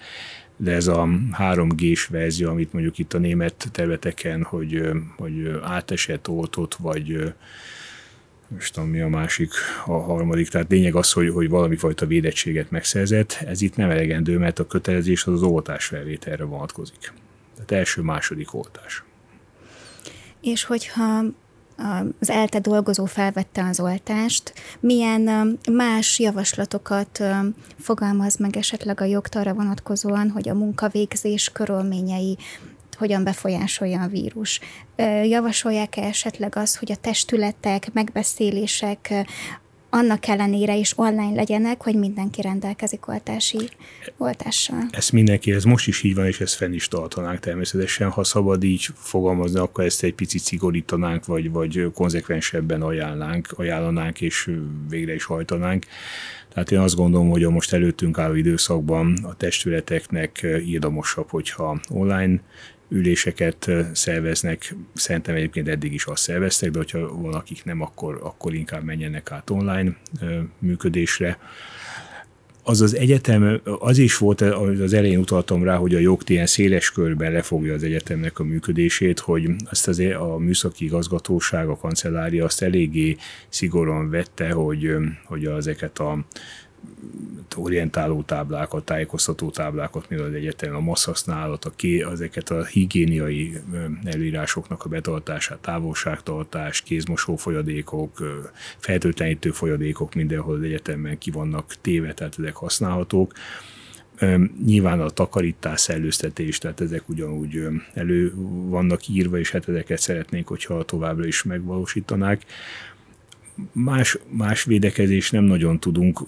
de 0.57 0.71
ez 0.71 0.87
a 0.87 1.07
3G-s 1.37 2.05
verzió, 2.05 2.49
amit 2.49 2.73
mondjuk 2.73 2.97
itt 2.97 3.13
a 3.13 3.17
német 3.17 3.67
területeken, 3.71 4.43
hogy, 4.43 4.81
hogy 5.17 5.59
átesett, 5.63 6.29
oltott, 6.29 6.75
vagy 6.75 7.33
most 8.53 8.73
tudom, 8.73 8.89
mi 8.89 9.01
a 9.01 9.07
másik, 9.07 9.51
a 9.85 9.97
harmadik, 9.97 10.49
tehát 10.49 10.69
lényeg 10.69 10.95
az, 10.95 11.11
hogy, 11.11 11.29
hogy 11.29 11.49
valami 11.49 11.75
fajta 11.75 12.05
védettséget 12.05 12.71
megszerzett, 12.71 13.43
ez 13.45 13.61
itt 13.61 13.75
nem 13.75 13.89
elegendő, 13.89 14.37
mert 14.37 14.59
a 14.59 14.67
kötelezés 14.67 15.25
az 15.25 15.33
az 15.33 15.41
oltás 15.41 15.85
felvételre 15.85 16.43
vonatkozik. 16.43 17.13
Tehát 17.53 17.71
első-második 17.71 18.53
oltás. 18.53 19.03
És 20.41 20.63
hogyha 20.63 21.23
az 22.19 22.29
ELTE 22.29 22.59
dolgozó 22.59 23.05
felvette 23.05 23.63
az 23.63 23.79
oltást, 23.79 24.53
milyen 24.79 25.59
más 25.71 26.19
javaslatokat 26.19 27.23
fogalmaz 27.79 28.35
meg 28.35 28.57
esetleg 28.57 29.01
a 29.01 29.05
jogtarra 29.05 29.53
vonatkozóan, 29.53 30.29
hogy 30.29 30.49
a 30.49 30.53
munkavégzés 30.53 31.49
körülményei 31.53 32.37
hogyan 33.01 33.23
befolyásolja 33.23 34.01
a 34.01 34.07
vírus. 34.07 34.59
Javasolják-e 35.23 36.01
esetleg 36.01 36.55
azt, 36.55 36.77
hogy 36.77 36.91
a 36.91 36.95
testületek, 36.95 37.93
megbeszélések 37.93 39.13
annak 39.89 40.27
ellenére 40.27 40.75
is 40.75 40.97
online 40.97 41.35
legyenek, 41.35 41.83
hogy 41.83 41.95
mindenki 41.95 42.41
rendelkezik 42.41 43.07
oltási 43.07 43.69
oltással. 44.17 44.87
Ez 44.91 45.09
mindenki, 45.09 45.51
ez 45.51 45.63
most 45.63 45.87
is 45.87 46.03
így 46.03 46.15
van, 46.15 46.25
és 46.25 46.39
ezt 46.41 46.55
fenn 46.55 46.73
is 46.73 46.87
tartanánk 46.87 47.39
természetesen. 47.39 48.09
Ha 48.09 48.23
szabad 48.23 48.63
így 48.63 48.87
fogalmazni, 48.95 49.59
akkor 49.59 49.83
ezt 49.83 50.03
egy 50.03 50.13
picit 50.13 50.41
szigorítanánk, 50.41 51.25
vagy, 51.25 51.51
vagy 51.51 51.91
konzekvensebben 51.93 52.81
ajánlánk, 52.81 53.47
ajánlanánk, 53.57 54.21
és 54.21 54.49
végre 54.89 55.13
is 55.13 55.23
hajtanánk. 55.23 55.85
Tehát 56.53 56.71
én 56.71 56.79
azt 56.79 56.95
gondolom, 56.95 57.29
hogy 57.29 57.43
a 57.43 57.49
most 57.49 57.73
előttünk 57.73 58.17
álló 58.17 58.33
időszakban 58.33 59.17
a 59.23 59.35
testületeknek 59.35 60.47
írdamosabb, 60.65 61.29
hogyha 61.29 61.79
online 61.89 62.41
üléseket 62.91 63.71
szerveznek, 63.93 64.75
szerintem 64.93 65.35
egyébként 65.35 65.67
eddig 65.67 65.93
is 65.93 66.05
azt 66.05 66.21
szerveztek, 66.21 66.71
de 66.71 66.77
hogyha 66.77 67.21
valakik 67.21 67.63
nem, 67.63 67.81
akkor, 67.81 68.19
akkor 68.23 68.53
inkább 68.53 68.83
menjenek 68.83 69.31
át 69.31 69.49
online 69.49 69.95
működésre. 70.59 71.37
Az 72.63 72.81
az 72.81 72.95
egyetem, 72.95 73.61
az 73.79 73.97
is 73.97 74.17
volt, 74.17 74.41
az 74.41 74.93
elején 74.93 75.19
utaltam 75.19 75.63
rá, 75.63 75.75
hogy 75.75 75.95
a 75.95 75.99
jog 75.99 76.21
ilyen 76.25 76.45
széles 76.45 76.91
körben 76.91 77.31
lefogja 77.31 77.73
az 77.73 77.83
egyetemnek 77.83 78.39
a 78.39 78.43
működését, 78.43 79.19
hogy 79.19 79.49
azt 79.69 79.87
az 79.87 79.99
a 79.99 80.37
műszaki 80.37 80.85
igazgatóság, 80.85 81.67
a 81.67 81.77
kancellária 81.77 82.45
azt 82.45 82.61
eléggé 82.61 83.17
szigorúan 83.49 84.09
vette, 84.09 84.51
hogy, 84.51 84.95
hogy 85.25 85.45
ezeket 85.45 85.99
a 85.99 86.25
orientáló 87.55 88.21
táblákat, 88.21 88.85
tájékoztató 88.85 89.49
táblákat, 89.49 90.09
mint 90.09 90.21
az 90.21 90.33
egyetem, 90.33 90.75
a 90.75 90.79
massz 90.79 91.05
használat, 91.05 91.65
a 91.65 91.71
ké, 91.75 92.03
ezeket 92.03 92.49
a 92.49 92.65
higiéniai 92.65 93.57
előírásoknak 94.03 94.85
a 94.85 94.89
betartását, 94.89 95.59
távolságtartás, 95.59 96.81
kézmosó 96.81 97.35
folyadékok, 97.35 98.41
feltöltlenítő 98.77 99.51
folyadékok 99.51 100.13
mindenhol 100.13 100.55
az 100.55 100.63
egyetemben 100.63 101.17
ki 101.17 101.31
vannak 101.31 101.75
téve, 101.81 102.13
tehát 102.13 102.35
ezek 102.39 102.55
használhatók. 102.55 103.33
Nyilván 104.65 105.01
a 105.01 105.09
takarítás, 105.09 105.79
szellőztetés, 105.79 106.57
tehát 106.57 106.81
ezek 106.81 107.09
ugyanúgy 107.09 107.67
elő 107.93 108.33
vannak 108.69 109.07
írva, 109.07 109.37
és 109.37 109.51
hát 109.51 109.69
ezeket 109.69 109.99
szeretnénk, 109.99 110.47
hogyha 110.47 110.83
továbbra 110.83 111.25
is 111.25 111.43
megvalósítanák 111.43 112.45
más, 113.71 114.17
más 114.29 114.63
védekezés 114.63 115.31
nem 115.31 115.43
nagyon 115.43 115.79
tudunk. 115.79 116.21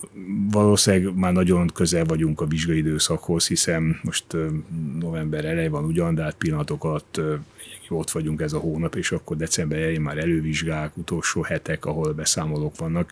Valószínűleg 0.51 1.15
már 1.15 1.33
nagyon 1.33 1.67
közel 1.67 2.05
vagyunk 2.05 2.41
a 2.41 2.45
vizsgai 2.45 2.77
időszakhoz, 2.77 3.47
hiszen 3.47 3.99
most 4.03 4.25
november 4.99 5.45
elej 5.45 5.67
van 5.67 5.85
ugyan, 5.85 6.15
de 6.15 6.23
hát 6.23 6.35
pillanatok 6.35 6.83
alatt 6.83 7.21
ott 7.89 8.11
vagyunk 8.11 8.41
ez 8.41 8.53
a 8.53 8.59
hónap, 8.59 8.95
és 8.95 9.11
akkor 9.11 9.37
december 9.37 9.79
elején 9.79 10.01
már 10.01 10.17
elővizsgák, 10.17 10.97
utolsó 10.97 11.41
hetek, 11.41 11.85
ahol 11.85 12.13
beszámolók 12.13 12.77
vannak 12.77 13.11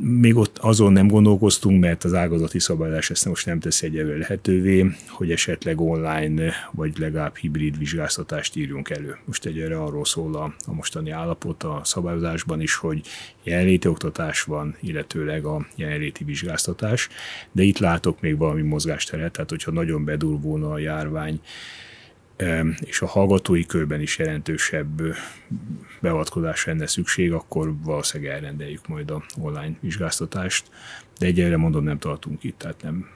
még 0.00 0.36
ott 0.36 0.58
azon 0.58 0.92
nem 0.92 1.08
gondolkoztunk, 1.08 1.80
mert 1.80 2.04
az 2.04 2.14
ágazati 2.14 2.58
szabályozás 2.58 3.10
ezt 3.10 3.24
most 3.24 3.46
nem 3.46 3.60
teszi 3.60 3.86
egyelőre 3.86 4.18
lehetővé, 4.18 4.90
hogy 5.08 5.30
esetleg 5.30 5.80
online 5.80 6.52
vagy 6.72 6.98
legalább 6.98 7.36
hibrid 7.36 7.78
vizsgáztatást 7.78 8.56
írjunk 8.56 8.90
elő. 8.90 9.16
Most 9.24 9.46
egyre 9.46 9.78
arról 9.78 10.04
szól 10.04 10.34
a, 10.36 10.54
a 10.66 10.72
mostani 10.72 11.10
állapot 11.10 11.62
a 11.62 11.80
szabályozásban 11.84 12.60
is, 12.60 12.74
hogy 12.74 13.00
jelenléti 13.42 13.88
oktatás 13.88 14.42
van, 14.42 14.76
illetőleg 14.80 15.44
a 15.44 15.66
jelenléti 15.76 16.24
vizsgáztatás, 16.24 17.08
de 17.52 17.62
itt 17.62 17.78
látok 17.78 18.20
még 18.20 18.36
valami 18.36 18.62
mozgásteret, 18.62 19.32
tehát 19.32 19.50
hogyha 19.50 19.70
nagyon 19.70 20.04
bedurvulna 20.04 20.70
a 20.70 20.78
járvány, 20.78 21.40
és 22.80 23.00
a 23.00 23.06
hallgatói 23.06 23.66
körben 23.66 24.00
is 24.00 24.18
jelentősebb 24.18 25.02
beavatkozás 26.00 26.64
lenne 26.64 26.86
szükség, 26.86 27.32
akkor 27.32 27.74
valószínűleg 27.82 28.32
elrendeljük 28.34 28.88
majd 28.88 29.10
a 29.10 29.24
online 29.40 29.76
vizsgáztatást, 29.80 30.70
de 31.18 31.26
egyelőre 31.26 31.56
mondom, 31.56 31.84
nem 31.84 31.98
tartunk 31.98 32.44
itt, 32.44 32.58
tehát 32.58 32.82
nem 32.82 33.06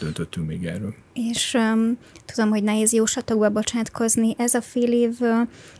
döntöttünk 0.00 0.46
még 0.46 0.66
erről. 0.66 0.94
És 1.12 1.54
um, 1.54 1.98
tudom, 2.24 2.50
hogy 2.50 2.62
nehéz 2.62 2.92
jóslatokba 2.92 3.50
bocsátkozni. 3.50 4.34
Ez 4.38 4.54
a 4.54 4.60
fél 4.60 4.92
év 4.92 5.18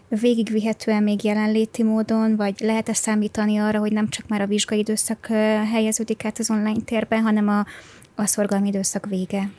végigvihetően 0.09 1.02
még 1.02 1.24
jelenléti 1.24 1.83
módon, 1.83 2.37
vagy 2.37 2.55
lehet-e 2.59 2.94
számítani 2.94 3.59
arra, 3.59 3.79
hogy 3.79 3.92
nem 3.92 4.09
csak 4.09 4.29
már 4.29 4.40
a 4.40 4.46
vizsgai 4.46 4.79
időszak 4.79 5.26
helyeződik 5.72 6.24
át 6.24 6.38
az 6.38 6.50
online 6.50 6.81
térben, 6.85 7.22
hanem 7.22 7.48
a, 7.48 7.66
a 8.14 8.26
szorgalmi 8.26 8.68
időszak 8.68 9.07
vége? 9.07 9.50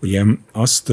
Ugye 0.00 0.24
azt 0.52 0.92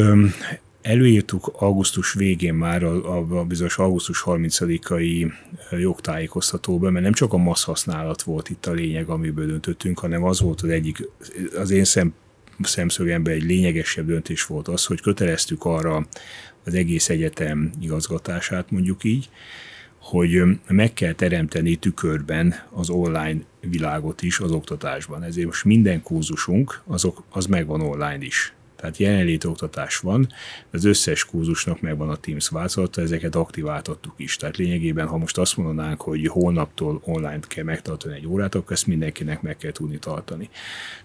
előírtuk 0.82 1.52
augusztus 1.54 2.14
végén 2.14 2.54
már 2.54 2.84
a, 2.84 3.20
a, 3.40 3.44
bizonyos 3.44 3.78
augusztus 3.78 4.24
30-ai 4.26 5.32
jogtájékoztatóban, 5.72 6.92
mert 6.92 7.04
nem 7.04 7.14
csak 7.14 7.34
a 7.34 7.38
massz 7.38 7.64
használat 7.64 8.22
volt 8.22 8.50
itt 8.50 8.66
a 8.66 8.72
lényeg, 8.72 9.10
amiből 9.10 9.46
döntöttünk, 9.46 10.00
hanem 10.00 10.24
az 10.24 10.42
volt 10.42 10.62
az 10.62 10.70
egyik, 10.70 11.10
az 11.56 11.70
én 11.70 11.84
szem, 11.84 12.14
szemszögemben 12.62 13.34
egy 13.34 13.44
lényegesebb 13.44 14.06
döntés 14.06 14.46
volt 14.46 14.68
az, 14.68 14.86
hogy 14.86 15.02
köteleztük 15.02 15.66
arra 15.66 16.08
az 16.66 16.74
egész 16.74 17.10
egyetem 17.10 17.72
igazgatását, 17.80 18.72
mondjuk 18.72 19.04
így, 19.04 19.30
hogy 19.98 20.44
meg 20.68 20.94
kell 20.94 21.14
teremteni 21.14 21.76
tükörben 21.76 22.56
az 22.72 22.90
online 22.90 23.40
világot 23.60 24.22
is 24.22 24.40
az 24.40 24.52
oktatásban. 24.52 25.24
Ezért 25.24 25.46
most 25.46 25.66
minden 25.66 26.02
kurzusunk 26.02 26.82
azok, 26.86 27.24
az 27.30 27.46
megvan 27.46 27.82
online 27.82 28.26
is. 28.26 28.54
Tehát 28.78 28.98
jelenlét 28.98 29.44
oktatás 29.44 29.98
van, 29.98 30.28
az 30.72 30.86
összes 30.86 31.26
kurzusnak 31.26 31.82
megvan 31.82 32.10
a 32.10 32.16
Teams 32.16 32.50
változata, 32.50 33.02
ezeket 33.02 33.36
aktiváltattuk 33.36 34.14
is. 34.18 34.36
Tehát 34.36 34.58
lényegében, 34.58 35.08
ha 35.08 35.18
most 35.18 35.38
azt 35.38 35.58
mondanánk, 35.58 36.02
hogy 36.02 36.28
holnaptól 36.28 37.02
online 37.04 37.40
kell 37.48 37.64
megtartani 37.64 38.16
egy 38.16 38.28
órát, 38.28 38.56
akkor 38.56 38.72
ezt 38.72 38.88
mindenkinek 38.88 39.42
meg 39.42 39.58
kell 39.58 39.72
tudni 39.72 39.98
tartani. 40.00 40.50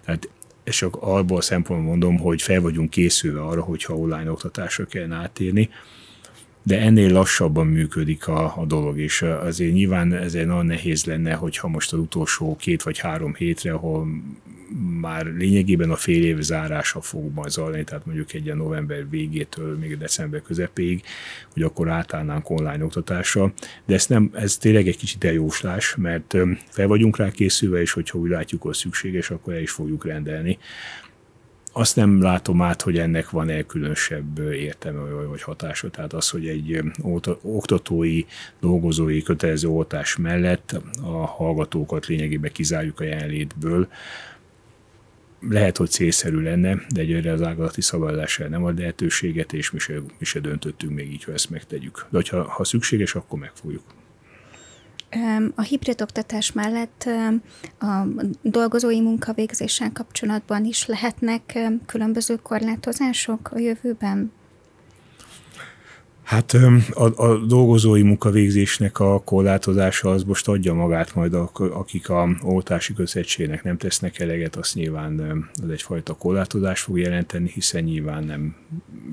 Tehát 0.05 0.29
és 0.63 0.77
csak 0.77 0.95
abból 0.95 1.37
a 1.37 1.41
szempontból 1.41 1.89
mondom, 1.89 2.17
hogy 2.17 2.41
fel 2.41 2.61
vagyunk 2.61 2.89
készülve 2.89 3.41
arra, 3.41 3.61
hogyha 3.61 3.95
online 3.95 4.31
oktatásra 4.31 4.85
kell 4.85 5.11
átérni, 5.11 5.69
de 6.63 6.79
ennél 6.79 7.11
lassabban 7.11 7.67
működik 7.67 8.27
a, 8.27 8.57
a 8.57 8.65
dolog, 8.65 8.99
és 8.99 9.21
azért 9.21 9.73
nyilván 9.73 10.13
ezért 10.13 10.47
nagyon 10.47 10.65
nehéz 10.65 11.05
lenne, 11.05 11.33
hogyha 11.33 11.67
most 11.67 11.93
az 11.93 11.99
utolsó 11.99 12.55
két 12.55 12.83
vagy 12.83 12.97
három 12.99 13.33
hétre, 13.33 13.73
ahol 13.73 14.07
már 15.01 15.25
lényegében 15.25 15.89
a 15.91 15.95
fél 15.95 16.23
év 16.23 16.39
zárása 16.39 17.01
fog 17.01 17.33
majd 17.33 17.49
zajlani, 17.49 17.83
tehát 17.83 18.05
mondjuk 18.05 18.33
egy 18.33 18.49
a 18.49 18.55
november 18.55 19.09
végétől 19.09 19.77
még 19.77 19.97
december 19.97 20.41
közepéig, 20.41 21.03
hogy 21.53 21.61
akkor 21.61 21.89
átállnánk 21.89 22.49
online 22.49 22.83
oktatásra, 22.83 23.53
de 23.85 23.93
ez, 23.93 24.07
nem, 24.07 24.31
ez 24.33 24.57
tényleg 24.57 24.87
egy 24.87 24.97
kicsit 24.97 25.23
eljóslás, 25.23 25.95
mert 25.95 26.35
fel 26.69 26.87
vagyunk 26.87 27.17
rá 27.17 27.31
készülve, 27.31 27.81
és 27.81 27.91
hogyha 27.91 28.17
úgy 28.17 28.29
látjuk, 28.29 28.61
hogy 28.61 28.73
szükséges, 28.73 29.29
akkor 29.29 29.53
el 29.53 29.61
is 29.61 29.71
fogjuk 29.71 30.05
rendelni. 30.05 30.57
Azt 31.75 31.95
nem 31.95 32.21
látom 32.21 32.61
át, 32.61 32.81
hogy 32.81 32.97
ennek 32.97 33.29
van-e 33.29 33.61
különösebb 33.61 34.39
értelme 34.39 35.09
vagy 35.09 35.41
hatása. 35.41 35.89
Tehát 35.89 36.13
az, 36.13 36.29
hogy 36.29 36.47
egy 36.47 36.83
oktatói, 37.41 38.23
dolgozói 38.59 39.21
kötelező 39.21 39.67
oltás 39.67 40.15
mellett 40.15 40.81
a 41.01 41.25
hallgatókat 41.25 42.05
lényegében 42.05 42.51
kizárjuk 42.51 42.99
a 42.99 43.03
jelenlétből, 43.03 43.87
lehet, 45.49 45.77
hogy 45.77 45.89
célszerű 45.89 46.39
lenne, 46.39 46.81
de 46.89 47.01
egyre 47.01 47.31
az 47.31 47.41
ágazati 47.41 47.81
szabályozással 47.81 48.47
nem 48.47 48.63
ad 48.63 48.77
lehetőséget, 48.79 49.53
és 49.53 49.71
mi 49.71 49.79
se, 49.79 49.93
mi 50.19 50.25
se 50.25 50.39
döntöttünk 50.39 50.93
még 50.93 51.11
így, 51.11 51.23
hogy 51.23 51.33
ezt 51.33 51.49
megtegyük. 51.49 52.05
De 52.09 52.21
ha, 52.29 52.43
ha 52.43 52.63
szükséges, 52.63 53.15
akkor 53.15 53.39
megfogjuk. 53.39 53.83
A 55.55 55.61
hibrid 55.61 56.01
oktatás 56.01 56.51
mellett 56.51 57.09
a 57.79 58.03
dolgozói 58.41 59.01
munkavégzéssel 59.01 59.91
kapcsolatban 59.91 60.65
is 60.65 60.85
lehetnek 60.85 61.59
különböző 61.85 62.35
korlátozások 62.35 63.51
a 63.51 63.59
jövőben? 63.59 64.31
Hát 66.23 66.53
a, 66.93 67.23
a 67.23 67.37
dolgozói 67.37 68.01
munkavégzésnek 68.01 68.99
a 68.99 69.21
korlátozása 69.23 70.09
az 70.09 70.23
most 70.23 70.47
adja 70.47 70.73
magát 70.73 71.15
majd, 71.15 71.33
a, 71.33 71.51
akik 71.53 72.09
a 72.09 72.37
oltási 72.41 72.93
közegységnek 72.93 73.63
nem 73.63 73.77
tesznek 73.77 74.19
eleget, 74.19 74.55
azt 74.55 74.75
nyilván 74.75 75.19
az 75.63 75.69
egyfajta 75.69 76.13
korlátozás 76.13 76.81
fog 76.81 76.99
jelenteni, 76.99 77.51
hiszen 77.53 77.83
nyilván 77.83 78.23
nem 78.23 78.55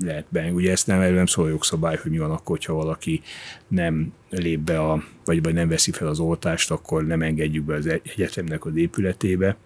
lehet 0.01 0.25
be. 0.29 0.51
Ugye 0.51 0.71
ezt 0.71 0.87
nem, 0.87 1.13
nem 1.13 1.25
szól 1.25 1.45
a 1.45 1.49
jogszabály, 1.49 1.99
hogy 2.01 2.11
mi 2.11 2.17
van 2.17 2.31
akkor, 2.31 2.59
ha 2.65 2.73
valaki 2.73 3.21
nem 3.67 4.13
lép 4.29 4.59
be, 4.59 4.79
a, 4.79 5.03
vagy 5.25 5.53
nem 5.53 5.69
veszi 5.69 5.91
fel 5.91 6.07
az 6.07 6.19
oltást, 6.19 6.71
akkor 6.71 7.05
nem 7.05 7.21
engedjük 7.21 7.65
be 7.65 7.75
az 7.75 7.87
egyetemnek 8.15 8.65
az 8.65 8.75
épületébe. 8.75 9.57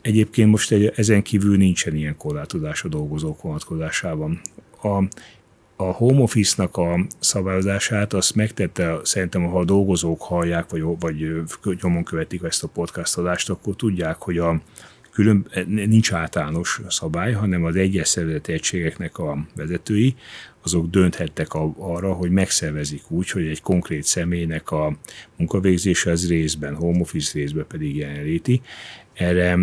Egyébként 0.00 0.50
most 0.50 0.72
egy, 0.72 0.92
ezen 0.96 1.22
kívül 1.22 1.56
nincsen 1.56 1.94
ilyen 1.94 2.16
korlátozás 2.16 2.82
a 2.84 2.88
dolgozók 2.88 3.42
vonatkozásában. 3.42 4.40
A, 4.82 5.02
a 5.76 5.84
home 5.84 6.20
office-nak 6.20 6.76
a 6.76 7.06
szabályozását 7.18 8.12
azt 8.12 8.34
megtette, 8.34 8.96
szerintem, 9.02 9.44
ha 9.44 9.58
a 9.58 9.64
dolgozók 9.64 10.22
hallják, 10.22 10.70
vagy, 10.70 10.82
vagy 11.00 11.46
nyomon 11.82 12.04
követik 12.04 12.42
ezt 12.42 12.62
a 12.62 12.68
podcastodást, 12.68 13.50
akkor 13.50 13.76
tudják, 13.76 14.16
hogy 14.16 14.38
a 14.38 14.60
külön, 15.12 15.46
nincs 15.66 16.12
általános 16.12 16.80
szabály, 16.88 17.32
hanem 17.32 17.64
az 17.64 17.76
egyes 17.76 18.08
szervezeti 18.08 18.52
egységeknek 18.52 19.18
a 19.18 19.46
vezetői, 19.54 20.14
azok 20.62 20.86
dönthettek 20.86 21.54
arra, 21.78 22.12
hogy 22.12 22.30
megszervezik 22.30 23.10
úgy, 23.10 23.30
hogy 23.30 23.46
egy 23.46 23.60
konkrét 23.60 24.04
személynek 24.04 24.70
a 24.70 24.96
munkavégzése 25.36 26.10
az 26.10 26.28
részben, 26.28 26.74
home 26.74 27.00
office 27.00 27.30
részben 27.34 27.66
pedig 27.68 27.96
jelenléti. 27.96 28.60
Erre 29.12 29.58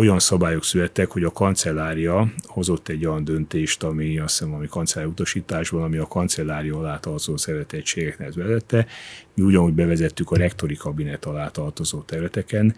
olyan 0.00 0.18
szabályok 0.18 0.64
születtek, 0.64 1.10
hogy 1.10 1.24
a 1.24 1.30
kancellária 1.30 2.32
hozott 2.42 2.88
egy 2.88 3.06
olyan 3.06 3.24
döntést, 3.24 3.82
ami 3.82 4.18
azt 4.18 4.38
hiszem, 4.38 4.54
ami 4.54 4.66
kancellári 4.68 5.10
utasításban, 5.10 5.82
ami 5.82 5.96
a 5.96 6.06
kancellária 6.06 6.78
alá 6.78 6.98
tartozó 6.98 7.36
szervetettségeknek 7.36 8.34
vezette. 8.34 8.86
Mi 9.34 9.42
ugyanúgy 9.42 9.72
bevezettük 9.72 10.30
a 10.30 10.36
rektori 10.36 10.74
kabinet 10.74 11.24
alá 11.24 11.48
tartozó 11.48 12.00
területeken, 12.00 12.74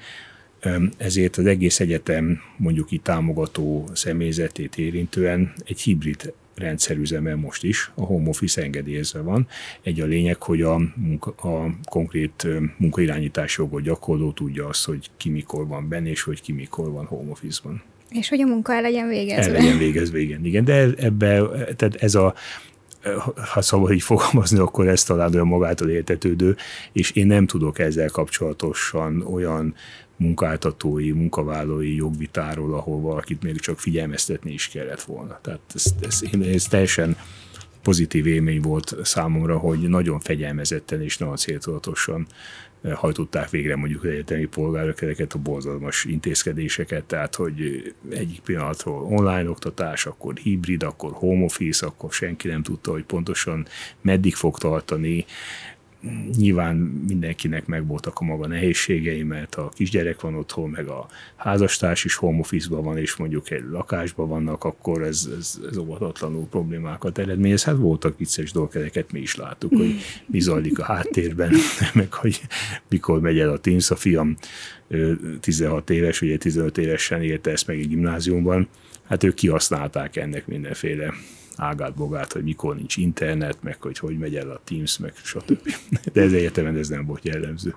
ezért 0.96 1.36
az 1.36 1.46
egész 1.46 1.80
egyetem 1.80 2.40
mondjuk 2.56 2.90
itt 2.90 3.04
támogató 3.04 3.88
személyzetét 3.92 4.78
érintően 4.78 5.52
egy 5.64 5.80
hibrid 5.80 6.32
rendszerüzeme 6.54 7.34
most 7.34 7.64
is, 7.64 7.90
a 7.94 8.04
home 8.04 8.28
office 8.28 8.62
engedélyezve 8.62 9.20
van. 9.20 9.46
Egy 9.82 10.00
a 10.00 10.06
lényeg, 10.06 10.42
hogy 10.42 10.62
a, 10.62 10.80
munka, 10.96 11.30
a 11.30 11.74
konkrét 11.84 12.46
munkairányítás 12.78 13.58
jogot 13.58 13.82
gyakorló 13.82 14.32
tudja 14.32 14.66
azt, 14.66 14.84
hogy 14.84 15.10
ki 15.16 15.30
mikor 15.30 15.66
van 15.66 15.88
benne, 15.88 16.08
és 16.08 16.22
hogy 16.22 16.40
ki 16.40 16.52
mikor 16.52 16.90
van 16.90 17.04
home 17.04 17.30
office-ban. 17.30 17.82
És 18.10 18.28
hogy 18.28 18.40
a 18.40 18.46
munka 18.46 18.72
el 18.72 18.82
legyen 18.82 19.08
végezve. 19.08 19.42
El 19.42 19.62
legyen 19.62 19.78
végezve, 19.78 20.18
igen. 20.18 20.44
igen. 20.44 20.64
De 20.64 20.90
ebbe, 20.96 21.48
tehát 21.76 21.94
ez 21.94 22.14
a 22.14 22.34
ha 23.52 23.62
szabad 23.62 23.92
így 23.92 24.02
fogalmazni, 24.02 24.58
akkor 24.58 24.88
ez 24.88 25.04
talán 25.04 25.34
olyan 25.34 25.46
magától 25.46 25.88
értetődő, 25.88 26.56
és 26.92 27.10
én 27.10 27.26
nem 27.26 27.46
tudok 27.46 27.78
ezzel 27.78 28.08
kapcsolatosan 28.08 29.22
olyan 29.22 29.74
munkáltatói, 30.22 31.10
munkavállalói 31.10 31.94
jogvitáról, 31.94 32.74
ahol 32.74 33.00
valakit 33.00 33.42
még 33.42 33.60
csak 33.60 33.78
figyelmeztetni 33.78 34.52
is 34.52 34.68
kellett 34.68 35.02
volna. 35.02 35.38
Tehát 35.42 35.60
ez, 35.74 35.84
ez, 36.00 36.22
ez 36.42 36.64
teljesen 36.64 37.16
pozitív 37.82 38.26
élmény 38.26 38.60
volt 38.60 38.94
számomra, 39.02 39.58
hogy 39.58 39.78
nagyon 39.78 40.20
fegyelmezetten 40.20 41.02
és 41.02 41.18
nagyon 41.18 41.36
céltudatosan 41.36 42.26
eh, 42.82 42.92
hajtották 42.92 43.50
végre 43.50 43.76
mondjuk 43.76 44.04
egyetemi 44.04 44.44
polgárok 44.44 45.02
ezeket 45.02 45.32
a 45.32 45.38
borzalmas 45.38 46.04
intézkedéseket, 46.04 47.04
tehát 47.04 47.34
hogy 47.34 47.92
egyik 48.10 48.40
pillanatról 48.40 49.02
online 49.02 49.48
oktatás, 49.48 50.06
akkor 50.06 50.34
hibrid, 50.36 50.82
akkor 50.82 51.12
home 51.12 51.44
office, 51.44 51.86
akkor 51.86 52.12
senki 52.12 52.48
nem 52.48 52.62
tudta, 52.62 52.90
hogy 52.90 53.04
pontosan 53.04 53.66
meddig 54.00 54.34
fog 54.34 54.58
tartani, 54.58 55.24
nyilván 56.36 56.76
mindenkinek 57.08 57.66
megvoltak 57.66 58.18
a 58.18 58.24
maga 58.24 58.46
nehézségei, 58.46 59.22
mert 59.22 59.54
a 59.54 59.68
kisgyerek 59.74 60.20
van 60.20 60.34
otthon, 60.34 60.70
meg 60.70 60.86
a 60.86 61.08
házastárs 61.36 62.04
is 62.04 62.14
home 62.14 62.38
office 62.38 62.68
van, 62.68 62.98
és 62.98 63.16
mondjuk 63.16 63.50
egy 63.50 63.64
lakásban 63.70 64.28
vannak, 64.28 64.64
akkor 64.64 65.02
ez, 65.02 65.28
ez, 65.38 65.60
ez 65.70 65.76
óvatatlanul 65.76 66.46
problémákat 66.46 67.18
eredményez. 67.18 67.64
Hát 67.64 67.76
voltak 67.76 68.18
vicces 68.18 68.52
dolgok, 68.52 68.74
ezeket 68.74 69.12
mi 69.12 69.20
is 69.20 69.36
láttuk, 69.36 69.76
hogy 69.76 69.94
mi 70.26 70.40
zajlik 70.40 70.78
a 70.78 70.84
háttérben, 70.84 71.52
meg 71.94 72.12
hogy 72.12 72.40
mikor 72.88 73.20
megy 73.20 73.38
el 73.38 73.50
a 73.50 73.58
Teams. 73.58 73.90
A 73.90 73.96
fiam 73.96 74.36
16 75.40 75.90
éves, 75.90 76.20
ugye 76.20 76.36
15 76.36 76.78
évesen 76.78 77.22
érte 77.22 77.50
ezt 77.50 77.66
meg 77.66 77.78
egy 77.78 77.88
gimnáziumban, 77.88 78.68
hát 79.04 79.24
ők 79.24 79.34
kihasználták 79.34 80.16
ennek 80.16 80.46
mindenféle 80.46 81.14
ágát 81.56 81.94
bogát, 81.94 82.32
hogy 82.32 82.42
mikor 82.42 82.76
nincs 82.76 82.96
internet, 82.96 83.56
meg 83.62 83.82
hogy 83.82 83.98
hogy 83.98 84.18
megy 84.18 84.36
el 84.36 84.50
a 84.50 84.60
Teams, 84.64 84.98
meg 84.98 85.12
stb. 85.22 85.74
De 86.12 86.20
ez 86.20 86.32
egyetemen 86.32 86.76
ez 86.76 86.88
nem 86.88 87.06
volt 87.06 87.24
jellemző. 87.24 87.76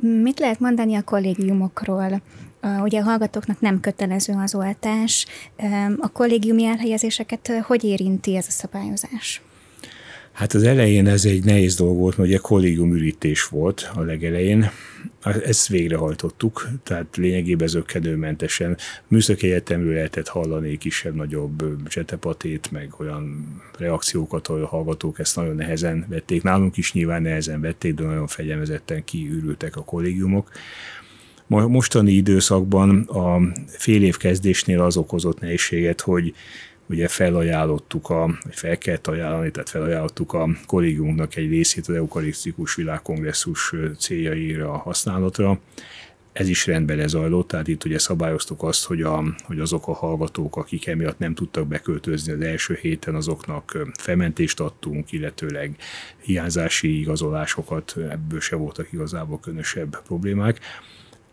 Mit 0.00 0.38
lehet 0.38 0.60
mondani 0.60 0.94
a 0.94 1.02
kollégiumokról? 1.02 2.22
Ugye 2.82 3.00
a 3.00 3.02
hallgatóknak 3.02 3.60
nem 3.60 3.80
kötelező 3.80 4.32
az 4.32 4.54
oltás. 4.54 5.26
A 5.98 6.08
kollégiumi 6.12 6.64
elhelyezéseket 6.64 7.52
hogy 7.62 7.84
érinti 7.84 8.36
ez 8.36 8.46
a 8.48 8.50
szabályozás? 8.50 9.42
Hát 10.32 10.52
az 10.52 10.62
elején 10.62 11.06
ez 11.06 11.24
egy 11.24 11.44
nehéz 11.44 11.76
dolog 11.76 11.96
volt, 11.96 12.16
mert 12.16 12.28
ugye 12.28 12.38
kollégium 12.38 12.94
ürítés 12.94 13.44
volt 13.44 13.90
a 13.94 14.00
legelején. 14.00 14.70
Ezt 15.22 15.68
végrehajtottuk, 15.68 16.68
tehát 16.82 17.16
lényegében 17.16 17.68
zöggenőmentesen. 17.68 18.76
Műszaki 19.08 19.46
egyetemről 19.46 19.94
lehetett 19.94 20.28
hallani 20.28 20.78
kisebb-nagyobb 20.78 21.88
csetepatét, 21.88 22.70
meg 22.70 22.94
olyan 22.98 23.46
reakciókat, 23.78 24.46
ahol 24.46 24.62
a 24.62 24.66
hallgatók 24.66 25.18
ezt 25.18 25.36
nagyon 25.36 25.54
nehezen 25.54 26.06
vették. 26.08 26.42
Nálunk 26.42 26.76
is 26.76 26.92
nyilván 26.92 27.22
nehezen 27.22 27.60
vették, 27.60 27.94
de 27.94 28.04
nagyon 28.04 28.26
fegyelmezetten 28.26 29.04
kiürültek 29.04 29.76
a 29.76 29.84
kollégiumok. 29.84 30.50
Mostani 31.46 32.12
időszakban 32.12 33.00
a 33.00 33.40
fél 33.66 34.02
év 34.02 34.16
kezdésnél 34.16 34.80
az 34.80 34.96
okozott 34.96 35.40
nehézséget, 35.40 36.00
hogy 36.00 36.34
ugye 36.88 37.08
felajánlottuk, 37.08 38.10
a, 38.10 38.26
vagy 38.26 38.54
fel 38.54 38.78
kellett 38.78 39.06
ajánlani, 39.06 39.50
tehát 39.50 39.68
felajánlottuk 39.68 40.32
a 40.32 40.48
kollégiumnak 40.66 41.36
egy 41.36 41.48
részét 41.48 41.88
az 41.88 41.94
eukarisztikus 41.94 42.74
világkongresszus 42.74 43.72
céljaira 43.98 44.72
a 44.72 44.76
használatra. 44.76 45.60
Ez 46.32 46.48
is 46.48 46.66
rendben 46.66 46.96
lezajlott, 46.96 47.48
tehát 47.48 47.68
itt 47.68 47.84
ugye 47.84 47.98
szabályoztuk 47.98 48.62
azt, 48.62 48.84
hogy, 48.84 49.02
a, 49.02 49.22
hogy 49.42 49.60
azok 49.60 49.88
a 49.88 49.92
hallgatók, 49.92 50.56
akik 50.56 50.86
emiatt 50.86 51.18
nem 51.18 51.34
tudtak 51.34 51.66
beköltözni 51.66 52.32
az 52.32 52.40
első 52.40 52.78
héten, 52.80 53.14
azoknak 53.14 53.78
felmentést 53.98 54.60
adtunk, 54.60 55.12
illetőleg 55.12 55.76
hiányzási 56.20 57.00
igazolásokat, 57.00 57.96
ebből 58.10 58.40
se 58.40 58.56
voltak 58.56 58.92
igazából 58.92 59.40
különösebb 59.40 60.02
problémák 60.02 60.60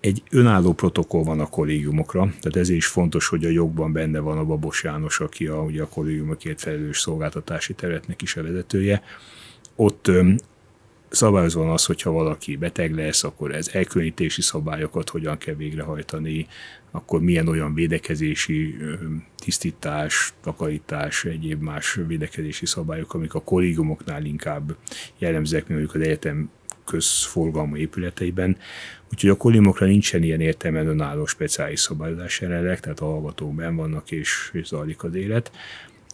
egy 0.06 0.24
önálló 0.32 0.74
protokoll 0.74 1.24
van 1.24 1.40
a 1.40 1.50
kollégiumokra, 1.50 2.22
tehát 2.22 2.56
ezért 2.56 2.78
is 2.78 2.86
fontos, 2.86 3.28
hogy 3.28 3.46
a 3.46 3.50
jogban 3.50 3.92
benne 3.92 4.20
van 4.20 4.38
a 4.38 4.46
Babos 4.46 4.84
János, 4.84 5.20
aki 5.20 5.48
a, 5.48 5.62
ugye 5.62 5.82
a 5.82 5.88
kollégiumokért 5.88 6.60
felelős 6.60 7.00
szolgáltatási 7.00 7.74
területnek 7.74 8.22
is 8.22 8.36
a 8.36 8.44
vezetője. 8.44 9.04
Ott 9.76 10.12
szabályozva 11.10 11.62
van 11.64 11.72
az, 11.72 11.86
hogyha 11.86 12.12
valaki 12.12 12.56
beteg 12.56 12.96
lesz, 12.96 13.24
akkor 13.24 13.56
ez 13.56 13.70
elkülönítési 13.74 14.42
szabályokat 14.42 15.10
hogyan 15.10 15.38
kell 15.38 15.56
végrehajtani, 15.56 16.48
akkor 16.92 17.22
milyen 17.22 17.48
olyan 17.48 17.74
védekezési 17.74 18.76
tisztítás, 19.36 20.34
takarítás, 20.42 21.24
egyéb 21.24 21.62
más 21.62 22.00
védekezési 22.08 22.66
szabályok, 22.66 23.14
amik 23.14 23.34
a 23.34 23.42
kollégiumoknál 23.42 24.26
inkább 24.26 24.76
jellemzőek, 25.18 25.68
mint 25.68 25.80
mondjuk 25.80 26.02
az 26.02 26.08
egyetem 26.08 26.50
közforgalmú 26.86 27.76
épületeiben. 27.76 28.58
Úgyhogy 29.12 29.30
a 29.30 29.38
kolimokra 29.38 29.86
nincsen 29.86 30.24
ilyen 30.24 30.42
értelmen 30.42 30.88
önálló 30.88 31.26
speciális 31.26 31.80
szabályozás 31.80 32.42
jelenleg, 32.42 32.80
tehát 32.80 33.00
a 33.00 33.06
hallgatók 33.06 33.56
vannak 33.56 34.12
és, 34.12 34.50
és 34.54 34.66
zajlik 34.66 35.04
az 35.04 35.16
élet. 35.16 35.52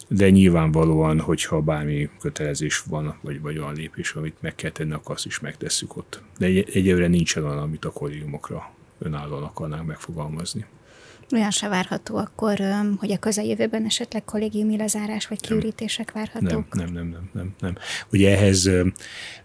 De 0.08 0.30
nyilvánvalóan, 0.30 1.20
hogyha 1.20 1.60
bármi 1.60 2.10
kötelezés 2.20 2.80
van, 2.80 3.18
vagy, 3.20 3.40
vagy 3.40 3.58
olyan 3.58 3.74
lépés, 3.74 4.12
amit 4.12 4.36
meg 4.40 4.54
kell 4.54 4.70
tenni, 4.70 4.92
akkor 4.92 5.14
azt 5.14 5.26
is 5.26 5.40
megtesszük 5.40 5.96
ott. 5.96 6.22
De 6.38 6.46
egy, 6.46 6.70
egyelőre 6.72 7.06
nincsen 7.06 7.44
olyan, 7.44 7.58
amit 7.58 7.84
a 7.84 7.90
kollégiumokra 7.90 8.74
önállóan 8.98 9.42
akarnánk 9.42 9.86
megfogalmazni. 9.86 10.64
Olyan 11.32 11.50
se 11.50 11.68
várható 11.68 12.16
akkor, 12.16 12.58
hogy 12.96 13.12
a 13.12 13.18
közeljövőben 13.18 13.84
esetleg 13.84 14.24
kollégiumi 14.24 14.76
lezárás 14.76 15.26
vagy 15.26 15.40
kiürítések 15.40 16.12
várhatók? 16.12 16.74
Nem, 16.74 16.84
nem, 16.84 16.92
nem, 16.92 17.08
nem, 17.08 17.30
nem. 17.32 17.54
nem. 17.60 17.76
Ugye 18.12 18.36
ehhez 18.36 18.70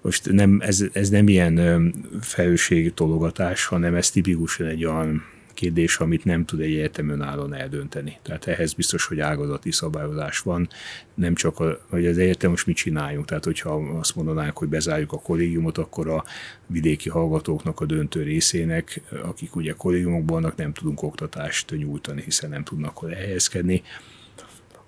most 0.01 0.31
nem, 0.31 0.61
ez, 0.61 0.83
ez 0.93 1.09
nem 1.09 1.27
ilyen 1.27 1.93
felelősségtologatás, 2.21 3.65
hanem 3.65 3.95
ez 3.95 4.09
tipikusan 4.09 4.67
egy 4.67 4.85
olyan 4.85 5.23
kérdés, 5.57 5.97
amit 5.97 6.25
nem 6.25 6.45
tud 6.45 6.59
egy 6.59 6.73
egyetem 6.73 7.09
önállóan 7.09 7.53
eldönteni. 7.53 8.17
Tehát 8.21 8.47
ehhez 8.47 8.73
biztos, 8.73 9.05
hogy 9.05 9.19
ágazati 9.19 9.71
szabályozás 9.71 10.39
van, 10.39 10.69
nem 11.13 11.35
csak, 11.35 11.59
a, 11.59 11.79
hogy 11.89 12.05
az 12.05 12.17
egyetem 12.17 12.49
most 12.49 12.65
mit 12.65 12.75
csináljunk. 12.75 13.25
Tehát, 13.25 13.43
hogyha 13.43 13.69
azt 13.75 14.15
mondanánk, 14.15 14.57
hogy 14.57 14.67
bezárjuk 14.67 15.11
a 15.11 15.19
kollégiumot, 15.19 15.77
akkor 15.77 16.07
a 16.07 16.23
vidéki 16.67 17.09
hallgatóknak 17.09 17.79
a 17.79 17.85
döntő 17.85 18.23
részének, 18.23 19.01
akik 19.23 19.55
ugye 19.55 19.73
kollégiumokban 19.73 20.41
vannak, 20.41 20.55
nem 20.55 20.73
tudunk 20.73 21.01
oktatást 21.03 21.71
nyújtani, 21.71 22.21
hiszen 22.21 22.49
nem 22.49 22.63
tudnak 22.63 22.89
akkor 22.89 23.11
elhelyezkedni. 23.11 23.81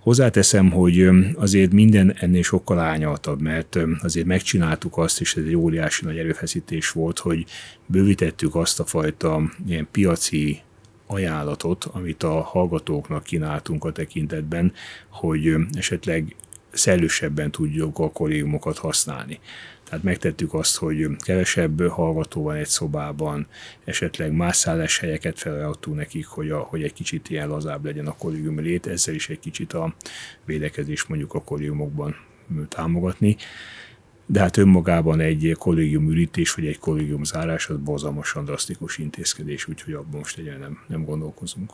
Hozzáteszem, 0.09 0.71
hogy 0.71 1.09
azért 1.35 1.71
minden 1.71 2.13
ennél 2.19 2.43
sokkal 2.43 2.79
ányaltabb, 2.79 3.41
mert 3.41 3.79
azért 4.01 4.25
megcsináltuk 4.25 4.97
azt, 4.97 5.21
és 5.21 5.35
ez 5.35 5.43
egy 5.43 5.55
óriási 5.55 6.05
nagy 6.05 6.17
erőfeszítés 6.17 6.89
volt, 6.89 7.19
hogy 7.19 7.45
bővítettük 7.85 8.55
azt 8.55 8.79
a 8.79 8.85
fajta 8.85 9.41
ilyen 9.67 9.87
piaci 9.91 10.61
ajánlatot, 11.07 11.85
amit 11.85 12.23
a 12.23 12.41
hallgatóknak 12.41 13.23
kínáltunk 13.23 13.85
a 13.85 13.91
tekintetben, 13.91 14.73
hogy 15.09 15.55
esetleg 15.73 16.35
szellősebben 16.71 17.51
tudjuk 17.51 17.99
a 17.99 18.11
kollégiumokat 18.11 18.77
használni. 18.77 19.39
Tehát 19.89 20.03
megtettük 20.03 20.53
azt, 20.53 20.77
hogy 20.77 21.07
kevesebb 21.17 21.87
hallgató 21.87 22.43
van 22.43 22.55
egy 22.55 22.67
szobában, 22.67 23.47
esetleg 23.83 24.31
más 24.31 24.63
helyeket 24.99 25.39
felajánlottunk 25.39 25.97
nekik, 25.97 26.27
hogy, 26.27 26.49
a, 26.49 26.59
hogy 26.59 26.83
egy 26.83 26.93
kicsit 26.93 27.29
ilyen 27.29 27.47
lazább 27.47 27.85
legyen 27.85 28.07
a 28.07 28.15
kollégium 28.15 28.59
lét, 28.59 28.87
ezzel 28.87 29.13
is 29.13 29.29
egy 29.29 29.39
kicsit 29.39 29.73
a 29.73 29.93
védekezés 30.45 31.05
mondjuk 31.05 31.33
a 31.33 31.41
kollégiumokban 31.41 32.15
támogatni. 32.67 33.37
De 34.31 34.39
hát 34.39 34.57
önmagában 34.57 35.19
egy 35.19 35.55
kollégium 35.59 36.09
ürítés 36.09 36.53
vagy 36.53 36.65
egy 36.65 36.79
kollégium 36.79 37.23
zárás 37.23 37.69
az 37.69 37.77
borzalmasan 37.77 38.45
drasztikus 38.45 38.97
intézkedés, 38.97 39.67
úgyhogy 39.67 39.93
abban 39.93 40.19
most 40.19 40.37
egyre 40.37 40.57
nem, 40.57 40.79
nem 40.87 41.05
gondolkozunk. 41.05 41.71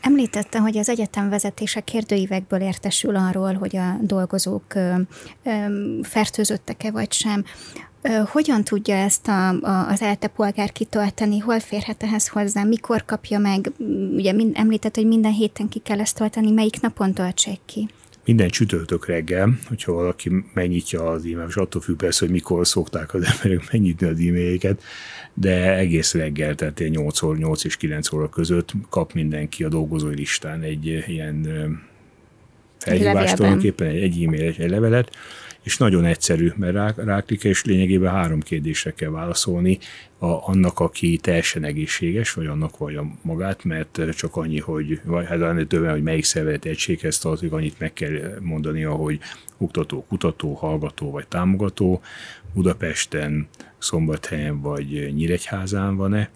Említette, 0.00 0.58
hogy 0.58 0.78
az 0.78 0.88
egyetem 0.88 1.28
vezetése 1.28 1.80
kérdőívekből 1.80 2.60
értesül 2.60 3.16
arról, 3.16 3.54
hogy 3.54 3.76
a 3.76 3.96
dolgozók 4.00 4.64
fertőzöttek-e 6.02 6.90
vagy 6.90 7.12
sem. 7.12 7.44
Hogyan 8.26 8.64
tudja 8.64 8.94
ezt 8.94 9.28
a, 9.28 9.48
a, 9.48 9.88
az 9.88 10.02
ELTE 10.02 10.26
polgár 10.26 10.72
kitölteni? 10.72 11.38
Hol 11.38 11.60
férhet 11.60 12.02
ehhez 12.02 12.28
hozzá? 12.28 12.62
Mikor 12.62 13.04
kapja 13.04 13.38
meg? 13.38 13.72
Ugye 14.16 14.34
említett, 14.52 14.94
hogy 14.94 15.06
minden 15.06 15.32
héten 15.32 15.68
ki 15.68 15.78
kell 15.78 16.00
ezt 16.00 16.16
tölteni. 16.16 16.50
Melyik 16.50 16.80
napon 16.80 17.12
töltsék 17.12 17.60
ki? 17.64 17.88
Minden 18.26 18.48
csütörtök 18.48 19.06
reggel, 19.06 19.58
hogyha 19.68 19.92
valaki 19.92 20.30
megnyitja 20.54 21.10
az 21.10 21.24
e-mail, 21.24 21.46
és 21.48 21.56
attól 21.56 21.80
függ 21.80 21.96
persze, 21.96 22.24
hogy 22.24 22.34
mikor 22.34 22.66
szokták 22.66 23.14
az 23.14 23.24
emberek 23.32 23.72
megnyitni 23.72 24.06
az 24.06 24.18
e-mailjeket, 24.18 24.82
de 25.34 25.76
egész 25.76 26.14
reggel, 26.14 26.54
tehát 26.54 26.82
8, 26.88 27.20
8 27.20 27.64
és 27.64 27.76
9 27.76 28.12
óra 28.12 28.28
között 28.28 28.72
kap 28.88 29.12
mindenki 29.12 29.64
a 29.64 29.68
dolgozói 29.68 30.14
listán 30.14 30.62
egy 30.62 30.86
ilyen 31.06 31.46
felhívást, 32.78 33.36
tulajdonképpen 33.36 33.86
egy, 33.86 34.02
egy 34.02 34.24
e-mail, 34.24 34.54
egy 34.58 34.70
levelet, 34.70 35.16
és 35.66 35.78
nagyon 35.78 36.04
egyszerű, 36.04 36.52
mert 36.56 36.96
rá, 36.96 37.24
és 37.42 37.64
lényegében 37.64 38.12
három 38.12 38.40
kérdésre 38.40 38.90
kell 38.90 39.10
válaszolni 39.10 39.78
a, 40.18 40.26
annak, 40.26 40.80
aki 40.80 41.18
teljesen 41.22 41.64
egészséges, 41.64 42.32
vagy 42.32 42.46
annak 42.46 42.78
vagy 42.78 42.96
a 42.96 43.06
magát, 43.22 43.64
mert 43.64 44.00
csak 44.16 44.36
annyi, 44.36 44.60
hogy, 44.60 45.00
vagy 45.04 45.26
hát 45.26 45.40
annyi 45.40 45.66
többen, 45.66 45.90
hogy 45.90 46.02
melyik 46.02 46.24
szervezet 46.24 46.64
egységhez 46.64 47.18
tartozik, 47.18 47.52
annyit 47.52 47.78
meg 47.78 47.92
kell 47.92 48.38
mondani, 48.40 48.82
hogy 48.82 49.18
oktató, 49.58 50.04
kutató, 50.08 50.54
hallgató 50.54 51.10
vagy 51.10 51.26
támogató, 51.28 52.00
Budapesten, 52.54 53.48
Szombathelyen 53.78 54.60
vagy 54.60 55.12
Nyíregyházán 55.14 55.96
van-e, 55.96 56.30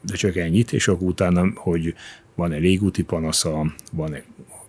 de 0.00 0.14
csak 0.14 0.36
ennyit, 0.36 0.72
és 0.72 0.88
akkor 0.88 1.08
utána, 1.08 1.50
hogy 1.54 1.94
van-e 2.34 2.56
légúti 2.56 3.02
panasza, 3.02 3.74
van-e 3.92 4.22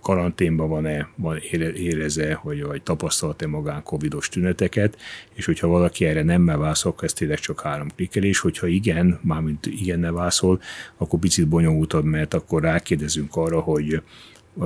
karanténban 0.08 0.70
van-e, 0.70 1.10
van, 1.16 1.38
éreze, 1.76 2.34
hogy 2.34 2.64
vagy 2.64 2.82
tapasztalta 2.82 3.48
magán 3.48 3.84
covidos 3.84 4.30
tüneteket, 4.30 4.98
és 5.34 5.46
hogyha 5.46 5.68
valaki 5.68 6.06
erre 6.06 6.24
nem 6.24 6.46
válaszol, 6.46 6.92
akkor 6.92 7.04
ez 7.04 7.14
tényleg 7.14 7.40
csak 7.40 7.62
három 7.62 7.90
klikkelés, 7.96 8.40
hogyha 8.40 8.68
igen, 8.68 9.20
mármint 9.24 9.66
igenne 9.66 10.12
válaszol, 10.12 10.62
akkor 10.98 11.20
picit 11.20 11.48
bonyolultabb, 11.48 12.04
mert 12.04 12.34
akkor 12.34 12.62
rákérdezünk 12.62 13.36
arra, 13.36 13.60
hogy 13.60 14.02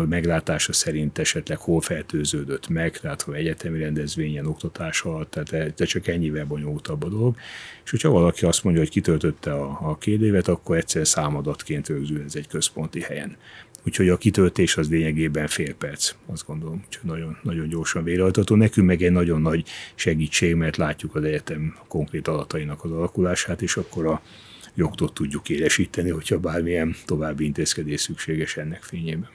meglátása 0.09 0.73
szerint 0.73 1.17
esetleg 1.17 1.57
hol 1.57 1.81
fertőződött 1.81 2.67
meg, 2.67 2.99
tehát 2.99 3.21
hogy 3.21 3.35
egyetemi 3.35 3.79
rendezvényen, 3.79 4.45
oktatás 4.45 5.01
alatt, 5.01 5.31
tehát 5.31 5.73
de 5.75 5.85
csak 5.85 6.07
ennyivel 6.07 6.45
bonyolultabb 6.45 7.03
a 7.03 7.09
dolog. 7.09 7.35
És 7.83 7.91
hogyha 7.91 8.09
valaki 8.09 8.45
azt 8.45 8.63
mondja, 8.63 8.81
hogy 8.81 8.91
kitöltötte 8.91 9.53
a, 9.53 9.79
a 9.81 9.97
kérdévet, 9.97 10.47
akkor 10.47 10.77
egyszer 10.77 11.07
számadatként 11.07 11.87
rögzül 11.87 12.23
ez 12.23 12.35
egy 12.35 12.47
központi 12.47 13.01
helyen. 13.01 13.37
Úgyhogy 13.85 14.09
a 14.09 14.17
kitöltés 14.17 14.77
az 14.77 14.89
lényegében 14.89 15.47
fél 15.47 15.75
perc, 15.75 16.13
azt 16.25 16.45
gondolom, 16.45 16.83
hogy 16.87 16.99
nagyon, 17.01 17.37
nagyon 17.43 17.67
gyorsan 17.67 18.03
végrehajtható. 18.03 18.55
Nekünk 18.55 18.87
meg 18.87 19.01
egy 19.01 19.11
nagyon 19.11 19.41
nagy 19.41 19.63
segítség, 19.95 20.55
mert 20.55 20.77
látjuk 20.77 21.15
az 21.15 21.23
egyetem 21.23 21.77
konkrét 21.87 22.27
adatainak 22.27 22.83
az 22.83 22.91
alakulását, 22.91 23.61
és 23.61 23.75
akkor 23.75 24.05
a 24.05 24.21
jogtot 24.75 25.13
tudjuk 25.13 25.49
élesíteni, 25.49 26.09
hogyha 26.09 26.39
bármilyen 26.39 26.95
további 27.05 27.45
intézkedés 27.45 28.01
szükséges 28.01 28.57
ennek 28.57 28.83
fényében. 28.83 29.29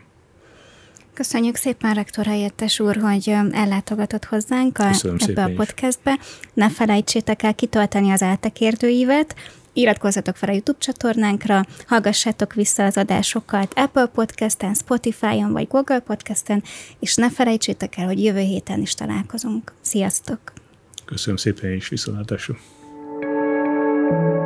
Köszönjük 1.13 1.57
szépen, 1.57 1.95
rektor 1.95 2.25
helyettes 2.25 2.81
úr, 2.81 2.97
hogy 2.97 3.35
ellátogatott 3.51 4.25
hozzánk 4.25 4.79
a, 4.79 4.91
ebbe 5.19 5.43
a 5.43 5.53
podcastbe. 5.57 6.19
Ne 6.55 6.71
felejtsétek 6.71 7.43
el 7.43 7.55
kitölteni 7.55 8.11
az 8.11 8.23
áltakérdőívet, 8.23 9.35
Iratkozzatok 9.77 10.37
fel 10.37 10.49
a 10.49 10.53
YouTube 10.53 10.79
csatornánkra, 10.79 11.65
hallgassátok 11.87 12.55
vissza 12.55 12.85
az 12.85 12.97
adásokat 12.97 13.73
Apple 13.75 14.07
Podcasten, 14.07 14.75
Spotify-on 14.75 15.53
vagy 15.53 15.69
Google 15.69 16.01
Podcasten, 16.01 16.63
és 16.99 17.15
ne 17.15 17.31
felejtsétek 17.31 17.97
el, 17.97 18.07
hogy 18.07 18.25
jövő 18.25 18.41
héten 18.41 18.81
is 18.81 18.95
találkozunk. 18.95 19.73
Sziasztok! 19.81 20.41
Köszönöm 21.05 21.37
szépen, 21.37 21.71
és 21.71 21.89
viszontlátásra! 21.89 22.57
thank 24.09 24.37
you 24.37 24.46